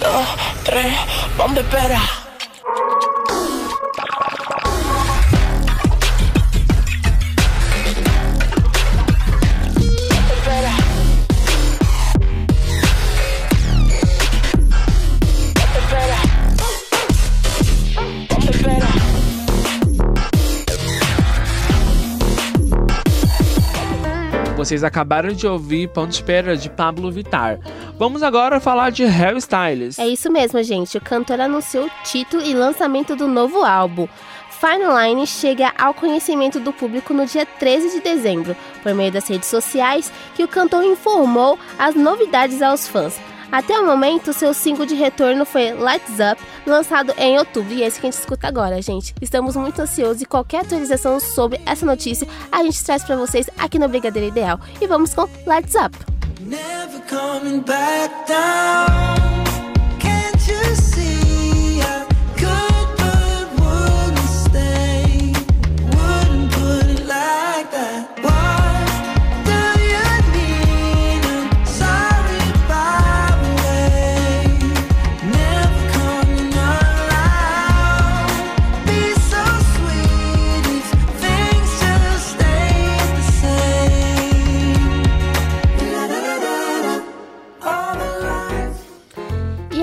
[0.00, 0.26] dos,
[0.64, 0.94] tres,
[1.36, 2.00] ¿dónde espera?
[24.64, 27.58] Vocês acabaram de ouvir Ponto de Espera de Pablo Vittar.
[27.98, 29.98] Vamos agora falar de Harry Styles.
[29.98, 30.96] É isso mesmo, gente.
[30.96, 34.08] O cantor anunciou o título e lançamento do novo álbum.
[34.58, 39.28] Fine Line chega ao conhecimento do público no dia 13 de dezembro, por meio das
[39.28, 43.20] redes sociais, que o cantor informou as novidades aos fãs.
[43.54, 47.86] Até o momento, seu single de retorno foi Lights Up, lançado em outubro, e é
[47.86, 49.14] esse que a gente escuta agora, gente.
[49.22, 53.78] Estamos muito ansiosos e qualquer atualização sobre essa notícia a gente traz para vocês aqui
[53.78, 54.58] no Brigadeiro Ideal.
[54.80, 55.96] E vamos com Lights Up.
[56.40, 59.44] Never coming back down.
[60.00, 60.93] Can't you see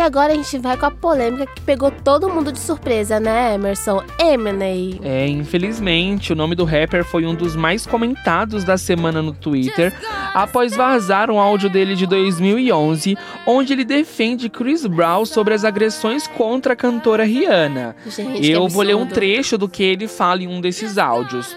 [0.01, 3.53] E agora a gente vai com a polêmica que pegou todo mundo de surpresa, né,
[3.53, 4.01] Emerson?
[4.17, 4.99] Eminem.
[5.03, 9.93] É, infelizmente, o nome do rapper foi um dos mais comentados da semana no Twitter,
[10.33, 16.25] após vazar um áudio dele de 2011, onde ele defende Chris Brown sobre as agressões
[16.25, 17.95] contra a cantora Rihanna.
[18.07, 21.55] Gente, que Eu vou ler um trecho do que ele fala em um desses áudios.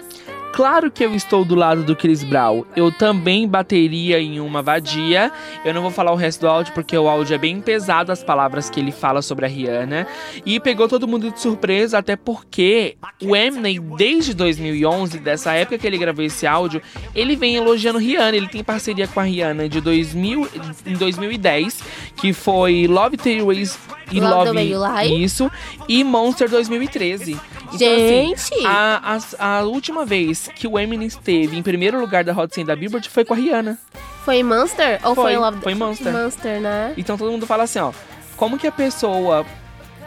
[0.55, 2.63] Claro que eu estou do lado do Chris Brown.
[2.77, 5.29] Eu também bateria em uma vadia.
[5.65, 8.23] Eu não vou falar o resto do áudio porque o áudio é bem pesado as
[8.23, 10.07] palavras que ele fala sobre a Rihanna
[10.45, 15.85] e pegou todo mundo de surpresa até porque o Eminem desde 2011, dessa época que
[15.85, 16.81] ele gravou esse áudio,
[17.13, 18.37] ele vem elogiando Rihanna.
[18.37, 20.49] Ele tem parceria com a Rihanna de 2000
[20.85, 21.83] em 2010,
[22.15, 23.77] que foi Love the Ways
[24.09, 25.25] e Love Love, Way You Lie.
[25.25, 25.51] isso
[25.89, 27.37] e Monster 2013.
[27.75, 28.33] Então, Gente!
[28.35, 32.53] assim, a, a, a última vez que o Eminem esteve em primeiro lugar da Hot
[32.53, 33.77] 100 da Billboard foi com a Rihanna.
[34.23, 36.11] Foi Monster ou foi, Foi, Love foi Monster.
[36.11, 36.93] Monster, né?
[36.97, 37.91] Então todo mundo fala assim, ó,
[38.35, 39.45] como que a pessoa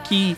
[0.03, 0.35] que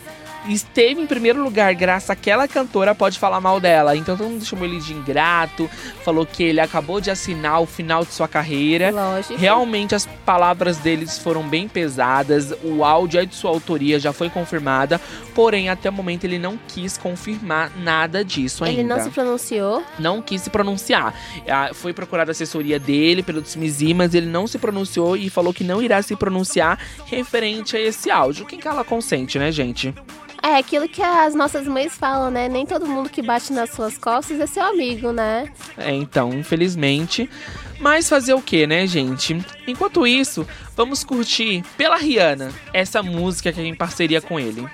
[0.48, 3.96] esteve em primeiro lugar graças àquela cantora pode falar mal dela?
[3.96, 5.68] Então todo mundo chamou ele de ingrato,
[6.04, 8.90] falou que ele acabou de assinar o final de sua carreira.
[8.90, 9.36] Lógico.
[9.36, 14.28] Realmente as palavras deles foram bem pesadas, o áudio é de sua autoria, já foi
[14.30, 15.00] confirmada,
[15.34, 19.82] porém até o momento ele não quis confirmar nada disso ainda Ele não se pronunciou.
[19.98, 21.14] não quis se pronunciar.
[21.74, 25.64] Foi procurada a assessoria dele pelo Tsimizi, mas ele não se pronunciou e falou que
[25.64, 28.46] não irá se pronunciar referente a esse áudio.
[28.46, 29.94] Quem cala consente, né, gente?
[30.42, 32.48] É aquilo que as nossas mães falam, né?
[32.48, 35.48] Nem todo mundo que bate nas suas costas é seu amigo, né?
[35.78, 37.30] É, então, infelizmente.
[37.78, 39.44] Mas fazer o que, né, gente?
[39.66, 44.68] Enquanto isso, vamos curtir pela Rihanna essa música que é em parceria com ele.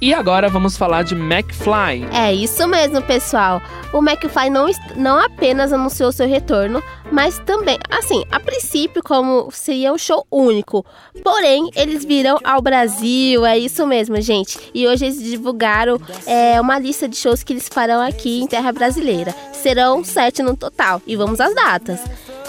[0.01, 2.07] E agora vamos falar de McFly.
[2.11, 3.61] É isso mesmo, pessoal.
[3.93, 6.81] O McFly não, não apenas anunciou seu retorno,
[7.11, 10.83] mas também, assim, a princípio, como seria um show único.
[11.23, 14.57] Porém, eles virão ao Brasil, é isso mesmo, gente.
[14.73, 18.71] E hoje eles divulgaram é, uma lista de shows que eles farão aqui em terra
[18.71, 19.35] brasileira.
[19.53, 20.99] Serão sete no total.
[21.05, 21.99] E vamos às datas.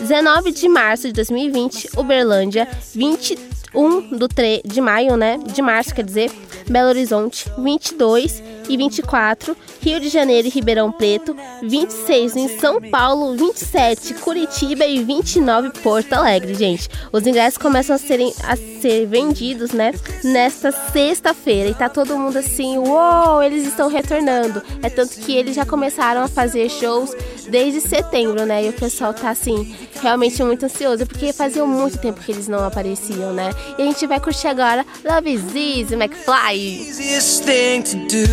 [0.01, 2.67] 19 de março de 2020, Uberlândia.
[2.95, 4.27] 21 do
[4.65, 5.39] de maio, né?
[5.45, 6.31] De março, quer dizer.
[6.69, 7.51] Belo Horizonte.
[7.59, 14.87] 22 e 24, Rio de Janeiro e Ribeirão Preto, 26 em São Paulo, 27 Curitiba
[14.87, 16.89] e 29 Porto Alegre, gente.
[17.13, 19.93] Os ingressos começam a, serem, a ser vendidos, né,
[20.25, 24.63] nesta sexta-feira e tá todo mundo assim, uou, eles estão retornando.
[24.83, 27.15] É tanto que eles já começaram a fazer shows
[27.49, 32.21] desde setembro, né, e o pessoal tá assim, realmente muito ansioso, porque fazia muito tempo
[32.21, 33.51] que eles não apareciam, né.
[33.79, 36.62] E a gente vai curtir agora Love is Easy, McFly.
[36.63, 38.27] Easiest thing to do.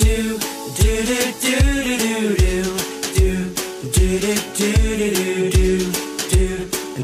[0.00, 0.38] Do,
[0.76, 2.80] do, do, do, do, do, do.
[3.12, 3.50] Do,
[3.90, 5.90] do, do, do, do, do, do.
[6.30, 6.46] Do,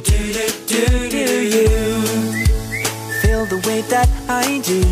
[0.01, 1.69] do, do, do, do, you.
[3.21, 4.83] Feel the way that I do.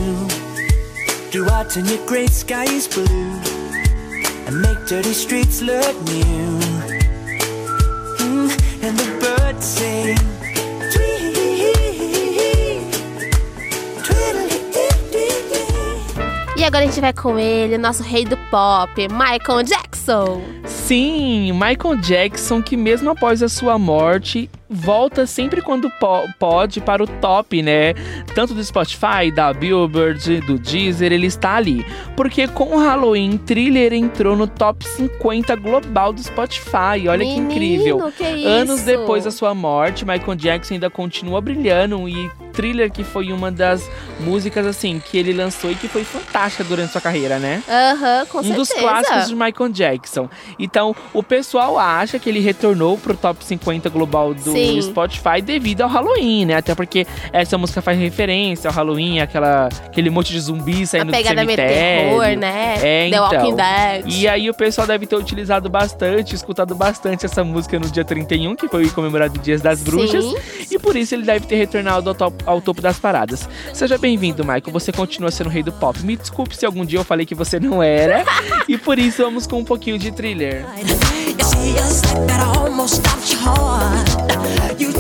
[1.32, 3.40] Go out and your great skies blue.
[4.46, 6.60] And make dirty streets look new.
[8.18, 8.50] Mm,
[8.82, 10.43] and the birds sing.
[16.57, 20.40] E agora a gente vai com ele, nosso rei do pop, Michael Jackson.
[20.64, 27.02] Sim, Michael Jackson, que mesmo após a sua morte, volta sempre quando po- pode para
[27.02, 27.94] o top, né?
[28.34, 31.84] Tanto do Spotify, da Billboard, do Deezer, ele está ali.
[32.16, 37.08] Porque com o Halloween, Thriller entrou no top 50 global do Spotify.
[37.08, 38.12] Olha que Menino, incrível.
[38.16, 38.48] que isso?
[38.48, 43.50] Anos depois da sua morte, Michael Jackson ainda continua brilhando e Thriller que foi uma
[43.50, 43.88] das
[44.20, 47.62] músicas assim que ele lançou e que foi fantástica durante sua carreira, né?
[47.68, 48.54] Aham, com um certeza.
[48.60, 50.28] dos clássicos de Michael Jackson.
[50.58, 54.82] Então, o pessoal acha que ele retornou pro top 50 global do Sim.
[54.82, 56.55] Spotify devido ao Halloween, né?
[56.57, 61.12] Até porque essa música faz referência ao Halloween, aquela, aquele monte de zumbis saindo do
[61.12, 62.11] pegada meio cemitério.
[62.11, 62.74] terror, né?
[62.76, 63.22] É, The então.
[63.24, 64.05] Walking Dead.
[64.09, 68.55] E aí o pessoal deve ter utilizado bastante, escutado bastante essa música no dia 31,
[68.57, 70.24] que foi comemorado o Dias das Bruxas.
[70.24, 70.36] Sim.
[70.70, 73.48] E por isso ele deve ter retornado ao, top- ao topo das paradas.
[73.72, 74.62] Seja bem-vindo, Michael.
[74.72, 75.98] Você continua sendo o rei do pop.
[76.05, 78.24] Me desculpe se algum dia eu falei que você não era.
[78.68, 80.64] e por isso vamos com um pouquinho de thriller.
[81.39, 84.80] You see a sight that almost stops your heart.
[84.80, 84.95] You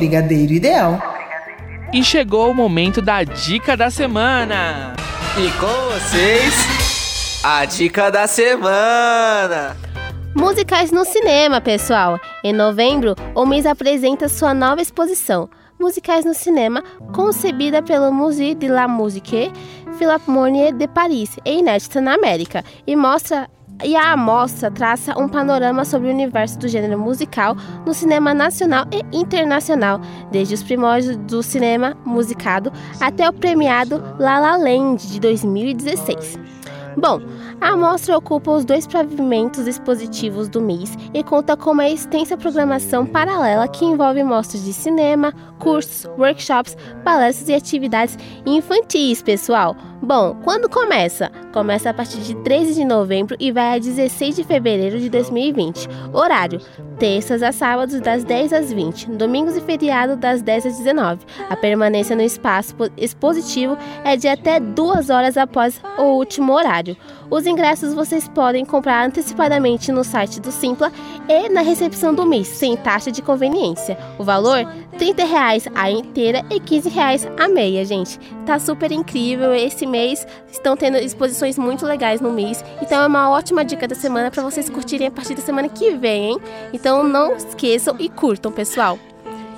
[0.00, 0.98] Brigadeiro Ideal.
[1.92, 4.94] E chegou o momento da dica da semana.
[5.36, 9.76] E com vocês, a dica da semana.
[10.34, 12.18] Musicais no cinema, pessoal.
[12.42, 16.82] Em novembro, o mês apresenta sua nova exposição, Musicais no Cinema,
[17.12, 19.52] concebida pelo Musée de la Musique
[19.98, 23.50] Philharmonie de Paris, e inédita na América, e mostra
[23.82, 27.56] e a amostra traça um panorama sobre o universo do gênero musical
[27.86, 30.00] no cinema nacional e internacional,
[30.30, 36.38] desde os primórdios do cinema musicado até o premiado La La Land de 2016.
[36.96, 37.20] Bom,
[37.60, 43.06] a amostra ocupa os dois pavimentos expositivos do mês e conta com uma extensa programação
[43.06, 49.76] paralela que envolve mostras de cinema, cursos, workshops, palestras e atividades infantis, pessoal.
[50.02, 51.30] Bom, quando começa?
[51.52, 55.86] Começa a partir de 13 de novembro e vai a 16 de fevereiro de 2020.
[56.12, 56.58] Horário:
[56.98, 61.20] terças a sábados das 10 às 20, domingos e feriado das 10 às 19.
[61.50, 66.96] A permanência no espaço po- expositivo é de até duas horas após o último horário.
[67.30, 70.90] Os ingressos vocês podem comprar antecipadamente no site do Simpla
[71.28, 73.96] e na recepção do mês, sem taxa de conveniência.
[74.18, 74.66] O valor
[75.00, 78.20] 30 reais a inteira e 15 reais a meia, gente.
[78.44, 79.54] Tá super incrível.
[79.54, 82.62] Esse mês estão tendo exposições muito legais no mês.
[82.82, 85.92] Então é uma ótima dica da semana para vocês curtirem a partir da semana que
[85.92, 86.38] vem, hein?
[86.74, 88.98] Então não esqueçam e curtam, pessoal.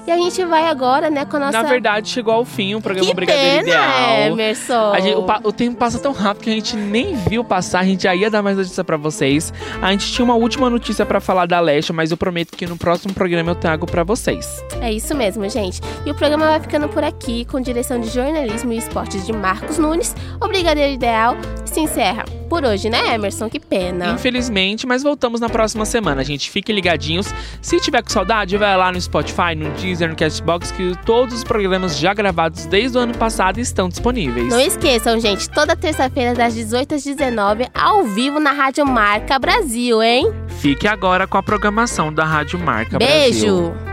[0.07, 1.62] E a gente vai agora, né, com a nossa.
[1.62, 4.32] Na verdade, chegou ao fim o programa Que Brigadeiro pena, Ideal.
[4.32, 4.94] Emerson.
[4.96, 7.80] Gente- o, o tempo passa tão rápido que a gente nem viu passar.
[7.80, 9.53] A gente já ia dar mais notícia pra vocês.
[9.80, 12.76] A gente tinha uma última notícia pra falar da Leste, mas eu prometo que no
[12.76, 14.62] próximo programa eu trago pra vocês.
[14.80, 15.80] É isso mesmo, gente.
[16.05, 19.78] E o programa vai ficando por aqui, com direção de jornalismo e esportes de Marcos
[19.78, 20.16] Nunes.
[20.40, 23.48] O Brigadeiro Ideal se encerra por hoje, né, Emerson?
[23.48, 24.11] Que pena.
[24.11, 26.50] Infelizmente, mas voltamos na próxima semana, gente.
[26.50, 27.32] Fiquem ligadinhos.
[27.62, 31.44] Se tiver com saudade, vai lá no Spotify, no Deezer, no Castbox, que todos os
[31.44, 34.48] programas já gravados desde o ano passado estão disponíveis.
[34.48, 40.03] Não esqueçam, gente, toda terça-feira, das 18 às 19, ao vivo na Rádio Marca Brasil,
[40.03, 40.30] hein?
[40.61, 43.70] Fique agora com a programação da Rádio Marca Beijo!
[43.70, 43.92] Brasil.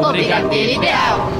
[0.00, 1.37] O Brigadeiro Ideal.